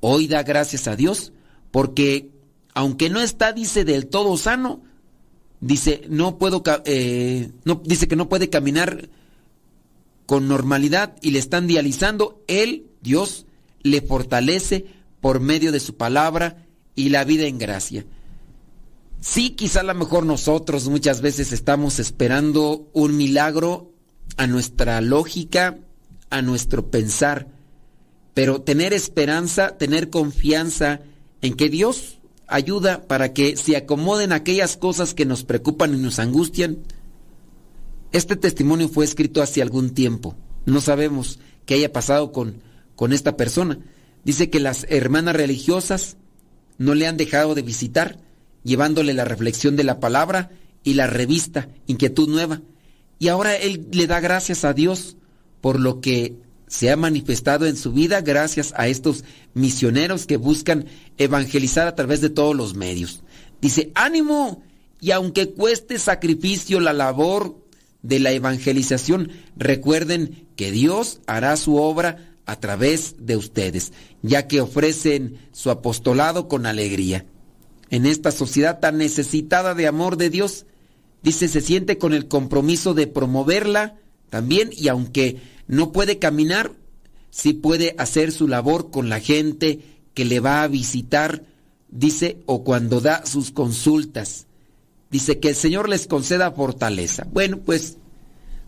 [0.00, 1.32] Hoy da gracias a Dios
[1.70, 2.28] porque
[2.74, 4.82] aunque no está, dice, del todo sano,
[5.60, 9.08] dice, no puedo, eh, no, dice que no puede caminar
[10.26, 13.46] con normalidad y le están dializando, él, Dios,
[13.80, 14.84] le fortalece
[15.22, 18.04] por medio de su palabra y la vida en gracia.
[19.22, 23.90] Sí, quizá a lo mejor nosotros muchas veces estamos esperando un milagro
[24.36, 25.78] a nuestra lógica,
[26.30, 27.48] a nuestro pensar,
[28.34, 31.00] pero tener esperanza, tener confianza
[31.42, 36.18] en que Dios ayuda para que se acomoden aquellas cosas que nos preocupan y nos
[36.18, 36.78] angustian.
[38.12, 40.36] Este testimonio fue escrito hace algún tiempo.
[40.66, 42.62] No sabemos qué haya pasado con,
[42.96, 43.78] con esta persona.
[44.24, 46.16] Dice que las hermanas religiosas
[46.78, 48.18] no le han dejado de visitar,
[48.64, 50.50] llevándole la reflexión de la palabra
[50.82, 52.62] y la revista Inquietud Nueva.
[53.18, 55.16] Y ahora él le da gracias a Dios
[55.60, 56.36] por lo que
[56.66, 60.86] se ha manifestado en su vida gracias a estos misioneros que buscan
[61.18, 63.22] evangelizar a través de todos los medios.
[63.60, 64.62] Dice, ánimo,
[65.00, 67.56] y aunque cueste sacrificio la labor
[68.02, 73.92] de la evangelización, recuerden que Dios hará su obra a través de ustedes,
[74.22, 77.26] ya que ofrecen su apostolado con alegría.
[77.90, 80.66] En esta sociedad tan necesitada de amor de Dios,
[81.22, 83.96] dice, se siente con el compromiso de promoverla
[84.30, 86.72] también y aunque no puede caminar,
[87.30, 89.80] sí puede hacer su labor con la gente
[90.14, 91.44] que le va a visitar,
[91.88, 94.46] dice, o cuando da sus consultas.
[95.10, 97.26] Dice que el Señor les conceda fortaleza.
[97.32, 97.96] Bueno, pues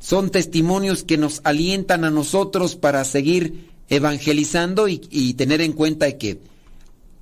[0.00, 6.18] son testimonios que nos alientan a nosotros para seguir evangelizando y, y tener en cuenta
[6.18, 6.40] que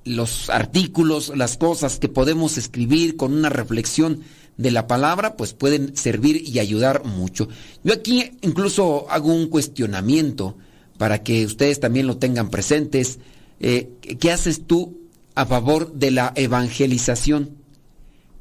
[0.03, 4.21] los artículos, las cosas que podemos escribir con una reflexión
[4.57, 7.47] de la palabra, pues pueden servir y ayudar mucho.
[7.83, 10.55] Yo aquí incluso hago un cuestionamiento
[10.97, 13.19] para que ustedes también lo tengan presentes.
[13.59, 13.89] Eh,
[14.19, 14.99] ¿Qué haces tú
[15.33, 17.57] a favor de la evangelización?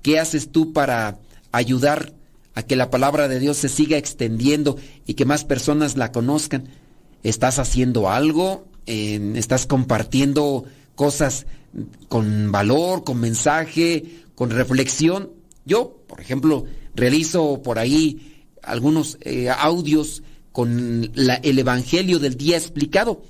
[0.03, 1.19] ¿Qué haces tú para
[1.53, 2.13] ayudar
[2.55, 6.69] a que la palabra de Dios se siga extendiendo y que más personas la conozcan?
[7.23, 8.67] ¿Estás haciendo algo?
[8.87, 11.47] ¿Estás compartiendo cosas
[12.09, 14.05] con valor, con mensaje,
[14.35, 15.40] con reflexión?
[15.65, 23.23] Yo, por ejemplo, realizo por ahí algunos eh, audios con el Evangelio del día explicado.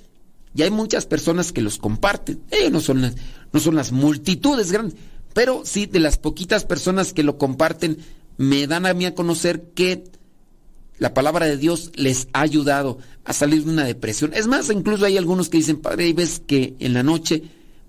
[0.54, 2.40] Y hay muchas personas que los comparten.
[2.50, 3.14] Eh, no, son las,
[3.52, 4.96] no son las multitudes grandes,
[5.32, 7.98] pero sí de las poquitas personas que lo comparten,
[8.36, 10.04] me dan a mí a conocer que
[10.98, 14.32] la palabra de Dios les ha ayudado a salir de una depresión.
[14.34, 17.42] Es más, incluso hay algunos que dicen, padre, y ves que en la noche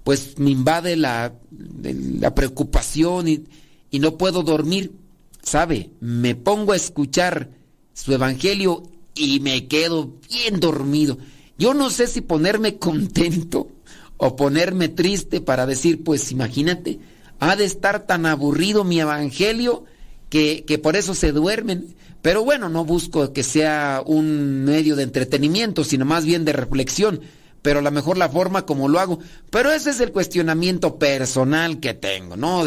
[0.03, 1.33] pues me invade la,
[1.81, 3.43] la preocupación y,
[3.91, 4.93] y no puedo dormir.
[5.43, 5.91] ¿Sabe?
[5.99, 7.49] Me pongo a escuchar
[7.93, 8.83] su evangelio
[9.13, 11.17] y me quedo bien dormido.
[11.57, 13.69] Yo no sé si ponerme contento
[14.17, 16.99] o ponerme triste para decir, pues imagínate,
[17.39, 19.83] ha de estar tan aburrido mi evangelio
[20.29, 21.95] que, que por eso se duermen.
[22.21, 27.21] Pero bueno, no busco que sea un medio de entretenimiento, sino más bien de reflexión.
[27.63, 29.19] Pero a lo mejor la forma como lo hago.
[29.49, 32.63] Pero ese es el cuestionamiento personal que tengo, ¿no?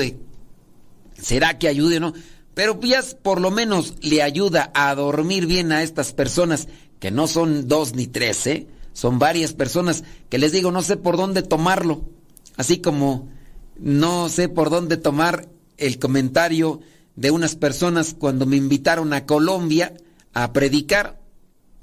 [1.21, 2.15] ¿Será que ayude o no?
[2.55, 6.69] Pero ya por lo menos le ayuda a dormir bien a estas personas,
[7.01, 8.67] que no son dos ni tres, ¿eh?
[8.93, 12.09] Son varias personas que les digo, no sé por dónde tomarlo.
[12.57, 13.29] Así como
[13.77, 16.81] no sé por dónde tomar el comentario
[17.17, 19.95] de unas personas cuando me invitaron a Colombia
[20.33, 21.21] a predicar.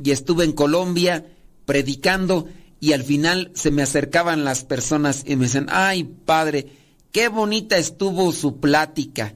[0.01, 1.25] Y estuve en Colombia
[1.65, 2.47] predicando
[2.79, 6.67] y al final se me acercaban las personas y me decían, ay padre,
[7.11, 9.33] qué bonita estuvo su plática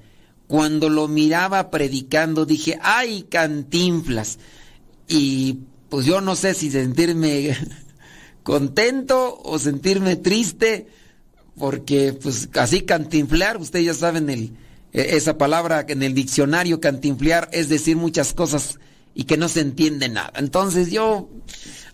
[0.48, 4.38] cuando lo miraba predicando dije, ay, cantinflas.
[5.08, 5.60] Y
[5.90, 7.58] pues yo no sé si sentirme
[8.44, 10.88] contento o sentirme triste,
[11.58, 14.52] porque pues así cantinflear, ustedes ya saben el,
[14.94, 18.80] e, esa palabra en el diccionario cantinflear es decir muchas cosas
[19.14, 20.34] y que no se entiende nada.
[20.36, 21.30] Entonces yo,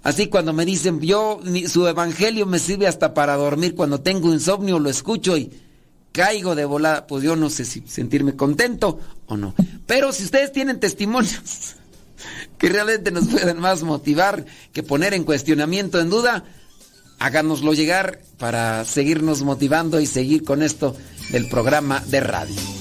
[0.03, 4.79] así cuando me dicen, yo, su evangelio me sirve hasta para dormir, cuando tengo insomnio
[4.79, 5.51] lo escucho y
[6.11, 9.53] caigo de volada, pues yo no sé si sentirme contento o no.
[9.87, 11.75] Pero si ustedes tienen testimonios
[12.57, 16.43] que realmente nos pueden más motivar que poner en cuestionamiento, en duda,
[17.19, 20.95] háganoslo llegar para seguirnos motivando y seguir con esto
[21.31, 22.80] del programa de radio.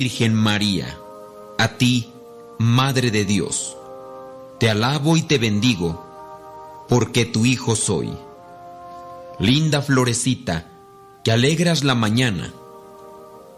[0.00, 0.96] Virgen María,
[1.58, 2.12] a ti,
[2.56, 3.76] Madre de Dios,
[4.60, 8.12] te alabo y te bendigo, porque tu Hijo soy.
[9.40, 10.66] Linda florecita,
[11.24, 12.54] que alegras la mañana,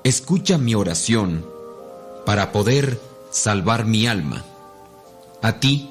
[0.03, 1.45] escucha mi oración
[2.25, 2.99] para poder
[3.31, 4.43] salvar mi alma.
[5.43, 5.91] A ti,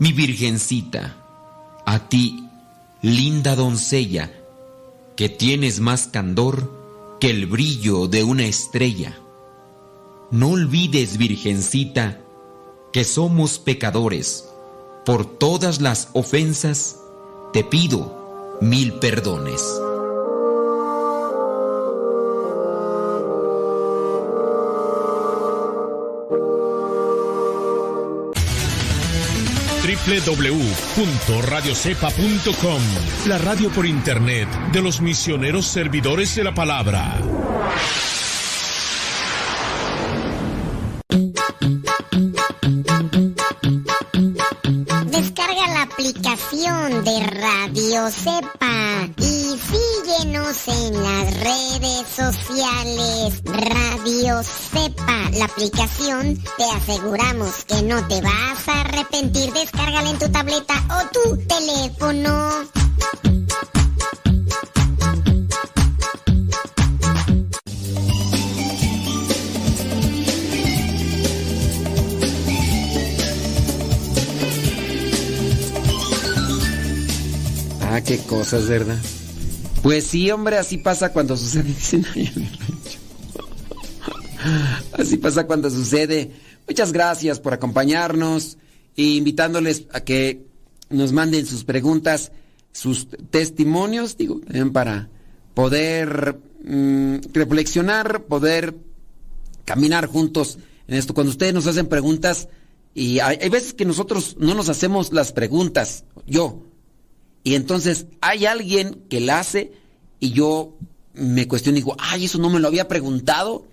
[0.00, 1.14] mi virgencita,
[1.86, 2.48] a ti,
[3.00, 4.32] linda doncella,
[5.14, 6.68] que tienes más candor
[7.20, 9.16] que el brillo de una estrella.
[10.30, 12.20] No olvides, virgencita,
[12.92, 14.48] que somos pecadores.
[15.06, 17.00] Por todas las ofensas,
[17.52, 19.62] te pido mil perdones.
[30.08, 32.80] www.radiocepa.com,
[33.26, 37.20] la radio por internet de los misioneros servidores de la palabra.
[48.18, 53.42] Cepa y síguenos en las redes sociales.
[53.44, 59.17] Radio Cepa, la aplicación, te aseguramos que no te vas a arrepentir.
[78.50, 78.98] Cosas.
[79.82, 81.74] Pues sí, hombre, así pasa cuando sucede.
[84.92, 86.30] Así pasa cuando sucede.
[86.66, 88.56] Muchas gracias por acompañarnos
[88.96, 90.46] e invitándoles a que
[90.90, 92.30] nos manden sus preguntas,
[92.72, 95.08] sus testimonios, digo, también para
[95.54, 98.76] poder mm, reflexionar, poder
[99.64, 101.14] caminar juntos en esto.
[101.14, 102.48] Cuando ustedes nos hacen preguntas,
[102.94, 106.62] y hay veces que nosotros no nos hacemos las preguntas, yo,
[107.48, 109.72] y entonces hay alguien que la hace
[110.20, 110.76] y yo
[111.14, 113.64] me cuestiono y digo, ay, eso no me lo había preguntado.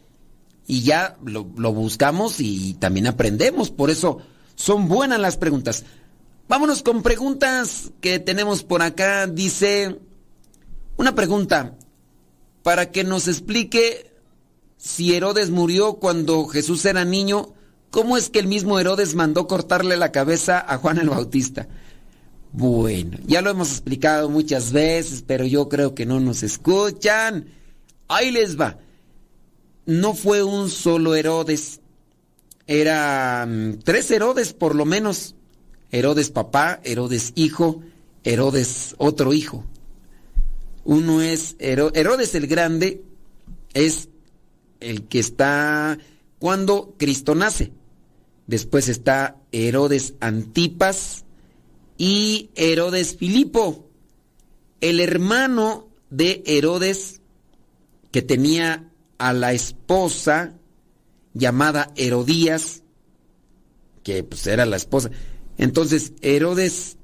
[0.65, 3.71] Y ya lo, lo buscamos y también aprendemos.
[3.71, 4.19] Por eso
[4.55, 5.83] son buenas las preguntas.
[6.47, 9.27] Vámonos con preguntas que tenemos por acá.
[9.27, 9.99] Dice,
[10.95, 11.75] una pregunta,
[12.63, 14.09] para que nos explique
[14.77, 17.53] si Herodes murió cuando Jesús era niño,
[17.89, 21.67] ¿cómo es que el mismo Herodes mandó cortarle la cabeza a Juan el Bautista?
[22.57, 27.47] Bueno, ya lo hemos explicado muchas veces, pero yo creo que no nos escuchan.
[28.07, 28.77] Ahí les va.
[29.85, 31.81] No fue un solo Herodes.
[32.65, 35.35] Eran tres Herodes por lo menos.
[35.91, 37.81] Herodes papá, Herodes hijo,
[38.23, 39.65] Herodes otro hijo.
[40.85, 43.03] Uno es Hero- Herodes el Grande,
[43.73, 44.07] es
[44.79, 45.97] el que está
[46.39, 47.73] cuando Cristo nace.
[48.47, 51.24] Después está Herodes Antipas,
[51.97, 53.89] y Herodes Filipo,
[54.81, 57.21] el hermano de Herodes
[58.11, 60.53] que tenía a la esposa
[61.33, 62.83] llamada Herodías,
[64.03, 65.11] que pues era la esposa.
[65.57, 66.97] Entonces Herodes,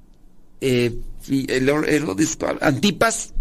[0.62, 3.34] eh, Herodes Antipas,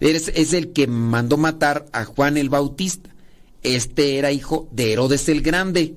[0.00, 3.14] es el que mandó matar a Juan el Bautista.
[3.62, 5.96] Este era hijo de Herodes el Grande,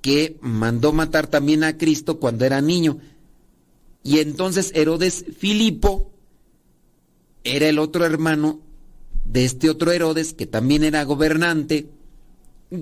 [0.00, 2.98] que mandó matar también a Cristo cuando era niño.
[4.02, 6.10] Y entonces Herodes Filipo
[7.44, 8.60] era el otro hermano
[9.24, 11.88] de este otro Herodes, que también era gobernante,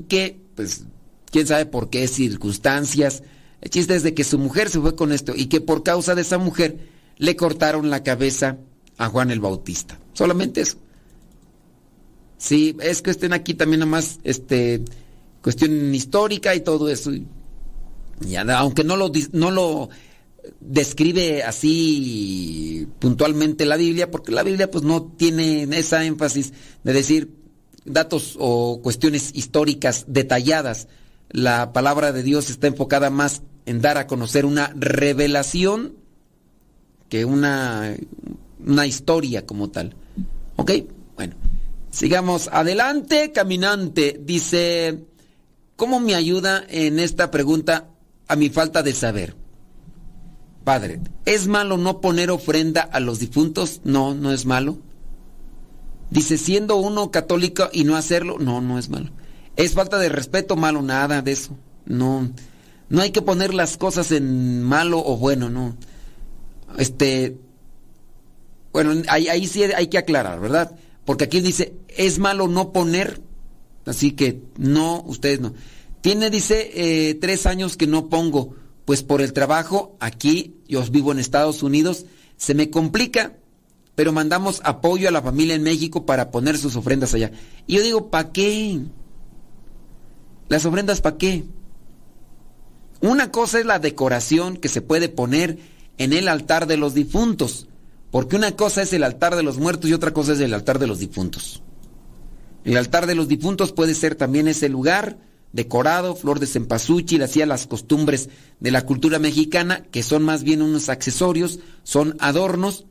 [0.09, 0.85] que, pues,
[1.31, 3.23] quién sabe por qué circunstancias.
[3.61, 6.15] El chiste es de que su mujer se fue con esto y que por causa
[6.15, 6.89] de esa mujer
[7.19, 8.59] le cortaron la cabeza
[8.99, 9.99] a Juan el Bautista.
[10.13, 10.79] Solamente eso.
[12.39, 14.83] Sí, es que estén aquí también nomás, este,
[15.43, 17.13] cuestión histórica y todo eso.
[17.13, 17.27] Y
[18.37, 19.89] aunque no lo, no lo
[20.61, 26.53] describe así puntualmente la Biblia, porque la Biblia pues no tiene esa énfasis
[26.85, 27.31] de decir
[27.85, 30.89] datos o cuestiones históricas detalladas.
[31.31, 35.95] La palabra de Dios está enfocada más en dar a conocer una revelación
[37.09, 37.97] que una,
[38.65, 39.95] una historia como tal.
[40.57, 40.73] ¿Ok?
[41.17, 41.35] Bueno,
[41.91, 44.21] sigamos adelante, caminante.
[44.23, 45.05] Dice,
[45.77, 47.89] ¿cómo me ayuda en esta pregunta
[48.29, 49.46] a mi falta de saber?
[50.67, 53.83] Padre, ¿es malo no poner ofrenda a los difuntos?
[53.85, 54.79] No, no es malo.
[56.11, 59.11] Dice, siendo uno católico y no hacerlo, no, no es malo.
[59.55, 60.83] ¿Es falta de respeto, malo?
[60.83, 61.57] Nada de eso.
[61.85, 62.33] No,
[62.89, 65.77] no hay que poner las cosas en malo o bueno, no.
[66.79, 67.39] Este,
[68.73, 70.75] bueno, ahí, ahí sí hay que aclarar, ¿verdad?
[71.05, 73.21] Porque aquí dice, es malo no poner,
[73.85, 75.55] así que no, ustedes no.
[76.01, 78.57] Tiene, dice, eh, tres años que no pongo,
[78.87, 82.07] pues por el trabajo aquí, yo vivo en Estados Unidos,
[82.37, 83.37] se me complica,
[83.97, 87.33] pero mandamos apoyo a la familia en México para poner sus ofrendas allá.
[87.67, 88.81] Y yo digo, ¿para qué?
[90.49, 91.45] ¿Las ofrendas para qué?
[93.01, 95.59] Una cosa es la decoración que se puede poner
[95.99, 97.67] en el altar de los difuntos,
[98.13, 100.79] porque una cosa es el altar de los muertos y otra cosa es el altar
[100.79, 101.61] de los difuntos.
[102.65, 105.19] El altar de los difuntos puede ser también ese lugar
[105.53, 108.29] decorado, flor de cempasúchil, hacía las costumbres
[108.61, 112.87] de la cultura mexicana, que son más bien unos accesorios, son adornos,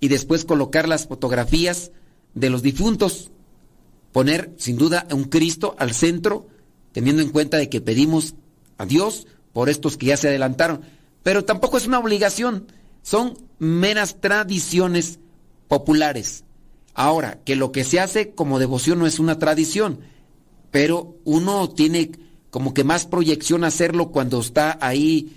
[0.00, 1.90] y después colocar las fotografías
[2.34, 3.30] de los difuntos,
[4.12, 6.46] poner sin duda un Cristo al centro,
[6.92, 8.34] teniendo en cuenta de que pedimos
[8.78, 10.82] a Dios por estos que ya se adelantaron,
[11.22, 12.66] pero tampoco es una obligación,
[13.02, 15.20] son meras tradiciones
[15.68, 16.44] populares.
[16.92, 20.00] Ahora, que lo que se hace como devoción no es una tradición,
[20.74, 22.10] pero uno tiene
[22.50, 25.36] como que más proyección hacerlo cuando está ahí.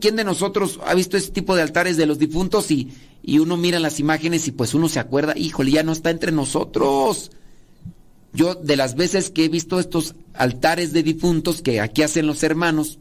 [0.00, 2.88] ¿Quién de nosotros ha visto ese tipo de altares de los difuntos y,
[3.22, 6.32] y uno mira las imágenes y pues uno se acuerda, híjole, ya no está entre
[6.32, 7.30] nosotros?
[8.32, 12.42] Yo de las veces que he visto estos altares de difuntos que aquí hacen los
[12.42, 12.98] hermanos,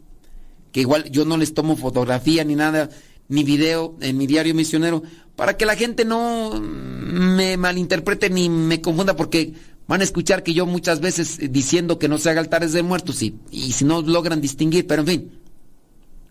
[0.74, 2.90] que igual yo no les tomo fotografía ni nada,
[3.30, 5.04] ni video en mi diario misionero,
[5.38, 9.54] para que la gente no me malinterprete ni me confunda, porque
[9.88, 12.84] Van a escuchar que yo muchas veces eh, diciendo que no se haga altares de
[12.84, 15.32] muertos y, y si no logran distinguir, pero en fin,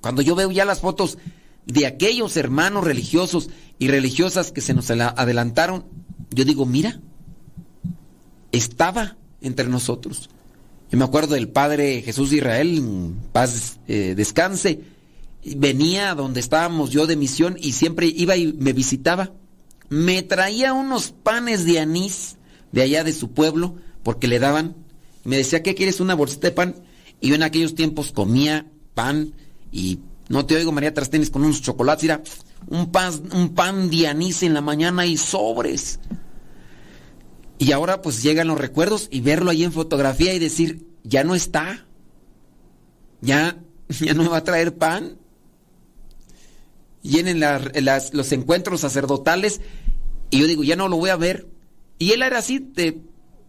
[0.00, 1.18] cuando yo veo ya las fotos
[1.66, 5.84] de aquellos hermanos religiosos y religiosas que se nos adelantaron,
[6.30, 7.00] yo digo, mira,
[8.52, 10.30] estaba entre nosotros.
[10.90, 14.80] Yo me acuerdo del padre Jesús de Israel, paz eh, descanse,
[15.44, 19.32] venía donde estábamos yo de misión y siempre iba y me visitaba.
[19.88, 22.36] Me traía unos panes de anís
[22.76, 24.76] de allá de su pueblo porque le daban.
[25.24, 25.98] Y me decía, ¿qué quieres?
[25.98, 26.74] Una bolsita de pan.
[27.22, 29.32] Y yo en aquellos tiempos comía pan
[29.72, 32.22] y no te oigo María Trastenis con unos chocolates, era
[32.68, 36.00] un pan, un pan de anís en la mañana y sobres.
[37.56, 41.34] Y ahora pues llegan los recuerdos y verlo ahí en fotografía y decir, ya no
[41.34, 41.86] está.
[43.22, 43.56] Ya,
[43.88, 45.16] ya no me va a traer pan.
[47.02, 49.62] Y en las, los encuentros sacerdotales
[50.28, 51.55] y yo digo, ya no lo voy a ver.
[51.98, 53.00] Y él era así, de,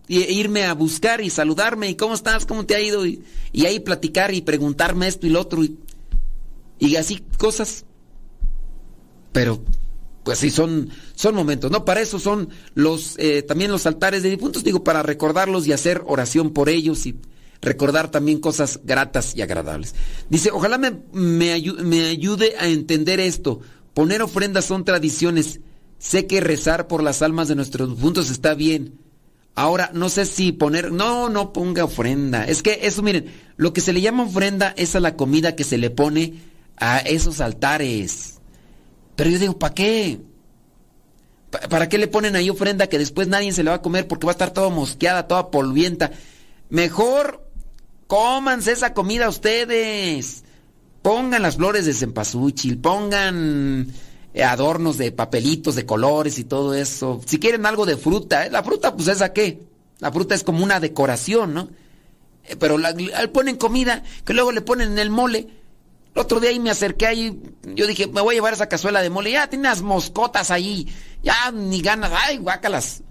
[0.08, 3.24] irme a buscar y saludarme, y cómo estás, cómo te ha ido, y,
[3.66, 5.64] ahí platicar y preguntarme esto y lo otro,
[6.80, 7.86] y, así cosas.
[9.34, 9.62] Pero,
[10.24, 11.84] pues sí, son, son momentos, ¿no?
[11.84, 16.04] Para eso son los, eh, también los altares de difuntos, digo, para recordarlos y hacer
[16.06, 17.16] oración por ellos y
[17.62, 19.96] recordar también cosas gratas y agradables.
[20.30, 23.60] Dice, ojalá me, me ayude a entender esto.
[23.94, 25.60] Poner ofrendas son tradiciones
[26.00, 29.00] Sé que rezar por las almas de nuestros puntos está bien.
[29.56, 30.92] Ahora, no sé si poner...
[30.92, 32.46] No, no ponga ofrenda.
[32.46, 33.26] Es que eso, miren,
[33.56, 36.36] lo que se le llama ofrenda es a la comida que se le pone
[36.78, 38.40] a esos altares.
[39.16, 40.20] Pero yo digo, ¿para qué?
[41.70, 44.28] ¿Para qué le ponen ahí ofrenda que después nadie se le va a comer porque
[44.28, 46.12] va a estar toda mosqueada, toda polvienta?
[46.70, 47.50] Mejor
[48.06, 50.44] cómanse esa comida ustedes.
[51.02, 53.88] Pongan las flores de cempasúchil, pongan
[54.44, 57.22] adornos de papelitos, de colores y todo eso.
[57.26, 58.52] Si quieren algo de fruta, ¿eh?
[58.52, 59.62] la fruta pues es a qué?
[60.00, 61.70] La fruta es como una decoración, ¿no?
[62.44, 62.96] Eh, pero la,
[63.34, 65.48] ponen comida, que luego le ponen en el mole.
[66.14, 67.42] El otro día ahí me acerqué ahí,
[67.76, 69.32] yo dije, me voy a llevar esa cazuela de mole.
[69.32, 70.88] Ya tiene unas moscotas ahí,
[71.24, 73.04] ya ni ganas, ay, guácalas.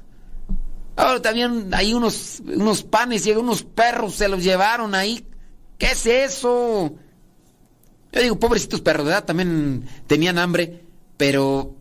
[0.96, 5.26] Ahora también hay unos, unos panes y unos perros se los llevaron ahí.
[5.78, 6.94] ¿Qué es eso?
[8.12, 9.24] Yo digo, pobrecitos perros, ¿verdad?
[9.24, 10.85] También tenían hambre.
[11.16, 11.74] Pero,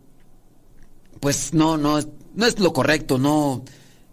[1.20, 2.00] pues no, no,
[2.34, 3.64] no es lo correcto, no.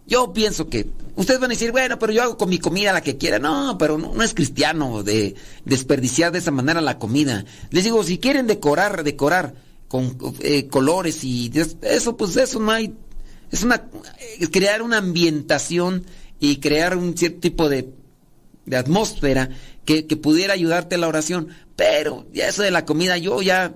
[0.06, 3.02] Yo pienso que ustedes van a decir, bueno, pero yo hago con mi comida la
[3.02, 3.38] que quiera.
[3.38, 7.44] No, pero no, es cristiano de desperdiciar de esa manera la comida.
[7.70, 9.54] Les digo, si quieren decorar, decorar
[9.88, 11.50] con eh, colores y
[11.82, 12.94] eso, pues eso no hay.
[13.50, 13.88] Es una
[14.50, 16.04] crear una ambientación
[16.40, 17.90] y crear un cierto tipo de,
[18.66, 19.48] de atmósfera
[19.84, 21.48] que, que pudiera ayudarte a la oración.
[21.76, 23.74] Pero ya eso de la comida, yo ya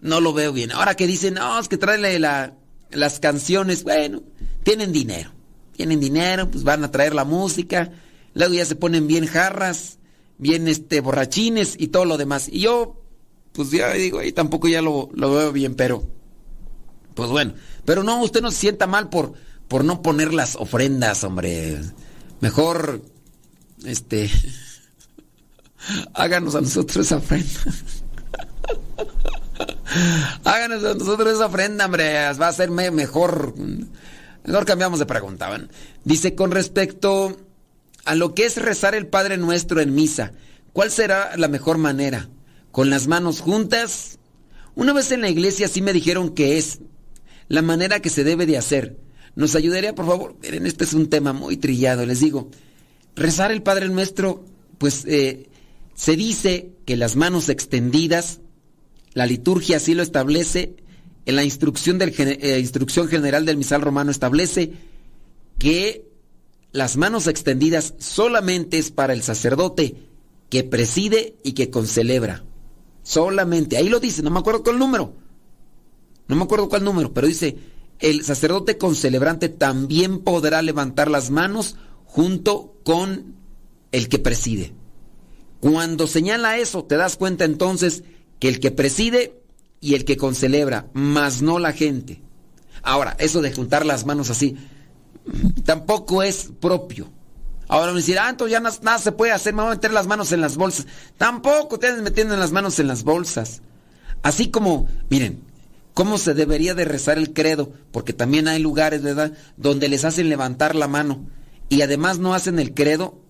[0.00, 0.72] no lo veo bien.
[0.72, 2.54] Ahora que dicen, no, es que trae la,
[2.90, 4.22] las canciones, bueno,
[4.62, 5.32] tienen dinero.
[5.72, 7.90] Tienen dinero, pues van a traer la música.
[8.34, 9.98] Luego ya se ponen bien jarras,
[10.38, 12.48] bien este borrachines y todo lo demás.
[12.50, 13.02] Y yo,
[13.52, 16.06] pues ya digo, ahí tampoco ya lo, lo veo bien, pero,
[17.14, 17.54] pues bueno.
[17.84, 19.34] Pero no, usted no se sienta mal por,
[19.68, 21.78] por no poner las ofrendas, hombre.
[22.40, 23.02] Mejor
[23.84, 24.30] este,
[26.14, 27.46] háganos a nosotros esa ofrenda.
[30.44, 33.54] háganos nosotros esa ofrenda, hombre, va a ser mejor.
[34.44, 35.50] Mejor cambiamos de pregunta.
[35.50, 35.70] ¿ven?
[36.04, 37.36] Dice, con respecto
[38.04, 40.32] a lo que es rezar el Padre Nuestro en misa,
[40.72, 42.28] ¿cuál será la mejor manera?
[42.70, 44.18] ¿Con las manos juntas?
[44.74, 46.80] Una vez en la iglesia sí me dijeron que es
[47.48, 48.96] la manera que se debe de hacer.
[49.34, 50.36] ¿Nos ayudaría, por favor?
[50.42, 52.50] Miren, este es un tema muy trillado, les digo.
[53.14, 54.44] Rezar el Padre Nuestro,
[54.78, 55.48] pues eh,
[55.94, 58.40] se dice que las manos extendidas,
[59.16, 60.76] la liturgia así lo establece,
[61.24, 64.74] en la instrucción, del, eh, instrucción general del misal romano establece
[65.58, 66.06] que
[66.70, 69.94] las manos extendidas solamente es para el sacerdote
[70.50, 72.44] que preside y que concelebra.
[73.04, 75.14] Solamente, ahí lo dice, no me acuerdo cuál número.
[76.28, 77.56] No me acuerdo cuál número, pero dice,
[78.00, 83.34] el sacerdote concelebrante también podrá levantar las manos junto con
[83.92, 84.74] el que preside.
[85.60, 88.04] Cuando señala eso, te das cuenta entonces
[88.38, 89.40] que el que preside
[89.80, 92.22] y el que concelebra, más no la gente.
[92.82, 94.56] Ahora, eso de juntar las manos así,
[95.64, 97.08] tampoco es propio.
[97.68, 100.06] Ahora me dirán, ah, entonces ya nada, se puede hacer, me voy a meter las
[100.06, 100.86] manos en las bolsas.
[101.18, 103.60] Tampoco te metiendo las manos en las bolsas.
[104.22, 105.42] Así como, miren,
[105.94, 110.28] cómo se debería de rezar el credo, porque también hay lugares, ¿verdad?, donde les hacen
[110.28, 111.26] levantar la mano
[111.68, 113.20] y además no hacen el credo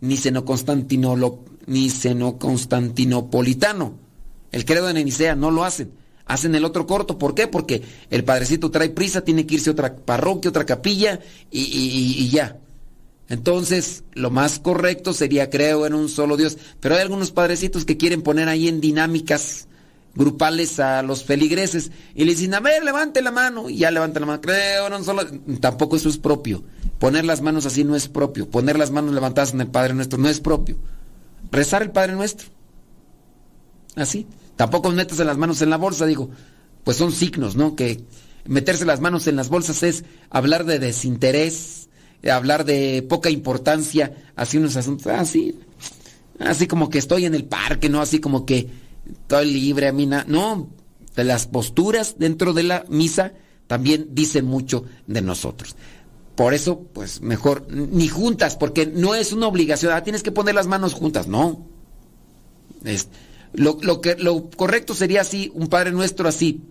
[0.00, 0.44] ni seno
[4.52, 5.92] El credo de Nicea no lo hacen.
[6.26, 7.18] Hacen el otro corto.
[7.18, 7.48] ¿Por qué?
[7.48, 11.20] Porque el padrecito trae prisa, tiene que irse a otra parroquia, otra capilla
[11.50, 12.56] y, y ya.
[13.28, 16.58] Entonces, lo más correcto sería creo en un solo Dios.
[16.80, 19.68] Pero hay algunos padrecitos que quieren poner ahí en dinámicas
[20.14, 23.70] grupales a los feligreses y le dicen, a ver, levante la mano.
[23.70, 24.40] Y ya levanta la mano.
[24.40, 25.22] Creo en un solo
[25.60, 26.64] Tampoco eso es propio.
[26.98, 28.50] Poner las manos así no es propio.
[28.50, 30.76] Poner las manos levantadas en el Padre Nuestro no es propio.
[31.52, 32.48] Rezar el Padre Nuestro.
[33.94, 34.26] Así.
[34.60, 36.28] Tampoco metas las manos en la bolsa, digo,
[36.84, 37.74] pues son signos, ¿no?
[37.74, 38.04] Que
[38.44, 41.88] meterse las manos en las bolsas es hablar de desinterés,
[42.30, 45.58] hablar de poca importancia hacia unos asuntos así.
[46.38, 48.02] Así como que estoy en el parque, ¿no?
[48.02, 48.68] Así como que
[49.10, 50.68] estoy libre, a mí No,
[51.16, 53.32] las posturas dentro de la misa
[53.66, 55.74] también dicen mucho de nosotros.
[56.36, 59.94] Por eso, pues mejor ni juntas, porque no es una obligación.
[59.94, 61.66] Ah, tienes que poner las manos juntas, no.
[62.84, 63.08] Es,
[63.52, 66.62] lo, que, lo correcto sería así, un Padre Nuestro así,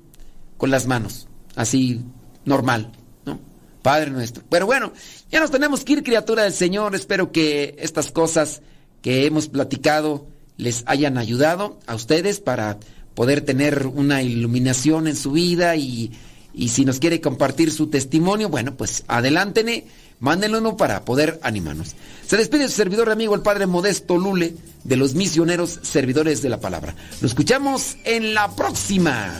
[0.57, 2.01] con las manos, así,
[2.45, 2.91] normal,
[3.25, 3.39] ¿no?
[3.81, 4.43] Padre Nuestro.
[4.49, 4.93] Pero bueno,
[5.31, 6.95] ya nos tenemos que ir, criatura del Señor.
[6.95, 8.61] Espero que estas cosas
[9.01, 10.27] que hemos platicado
[10.57, 12.79] les hayan ayudado a ustedes para
[13.15, 16.11] poder tener una iluminación en su vida y,
[16.53, 19.85] y si nos quiere compartir su testimonio, bueno, pues adelántenle
[20.19, 21.95] Mándenlo uno para poder animarnos.
[22.27, 26.59] Se despide su servidor amigo, el Padre Modesto Lule, de los misioneros servidores de la
[26.59, 26.95] palabra.
[27.21, 29.33] Nos escuchamos en la próxima.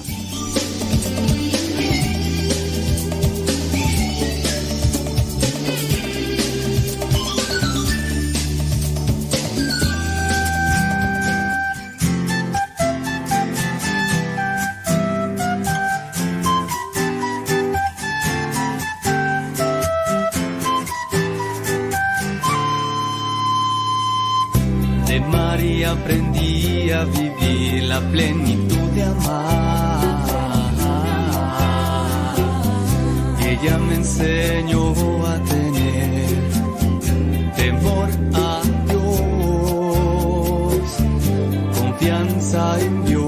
[25.90, 30.20] Aprendí a vivir la plenitud de amar.
[33.52, 34.94] Ella me enseñó
[35.26, 36.30] a tener
[37.56, 39.10] temor a Dios,
[41.78, 43.19] confianza en Dios.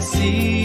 [0.00, 0.55] see.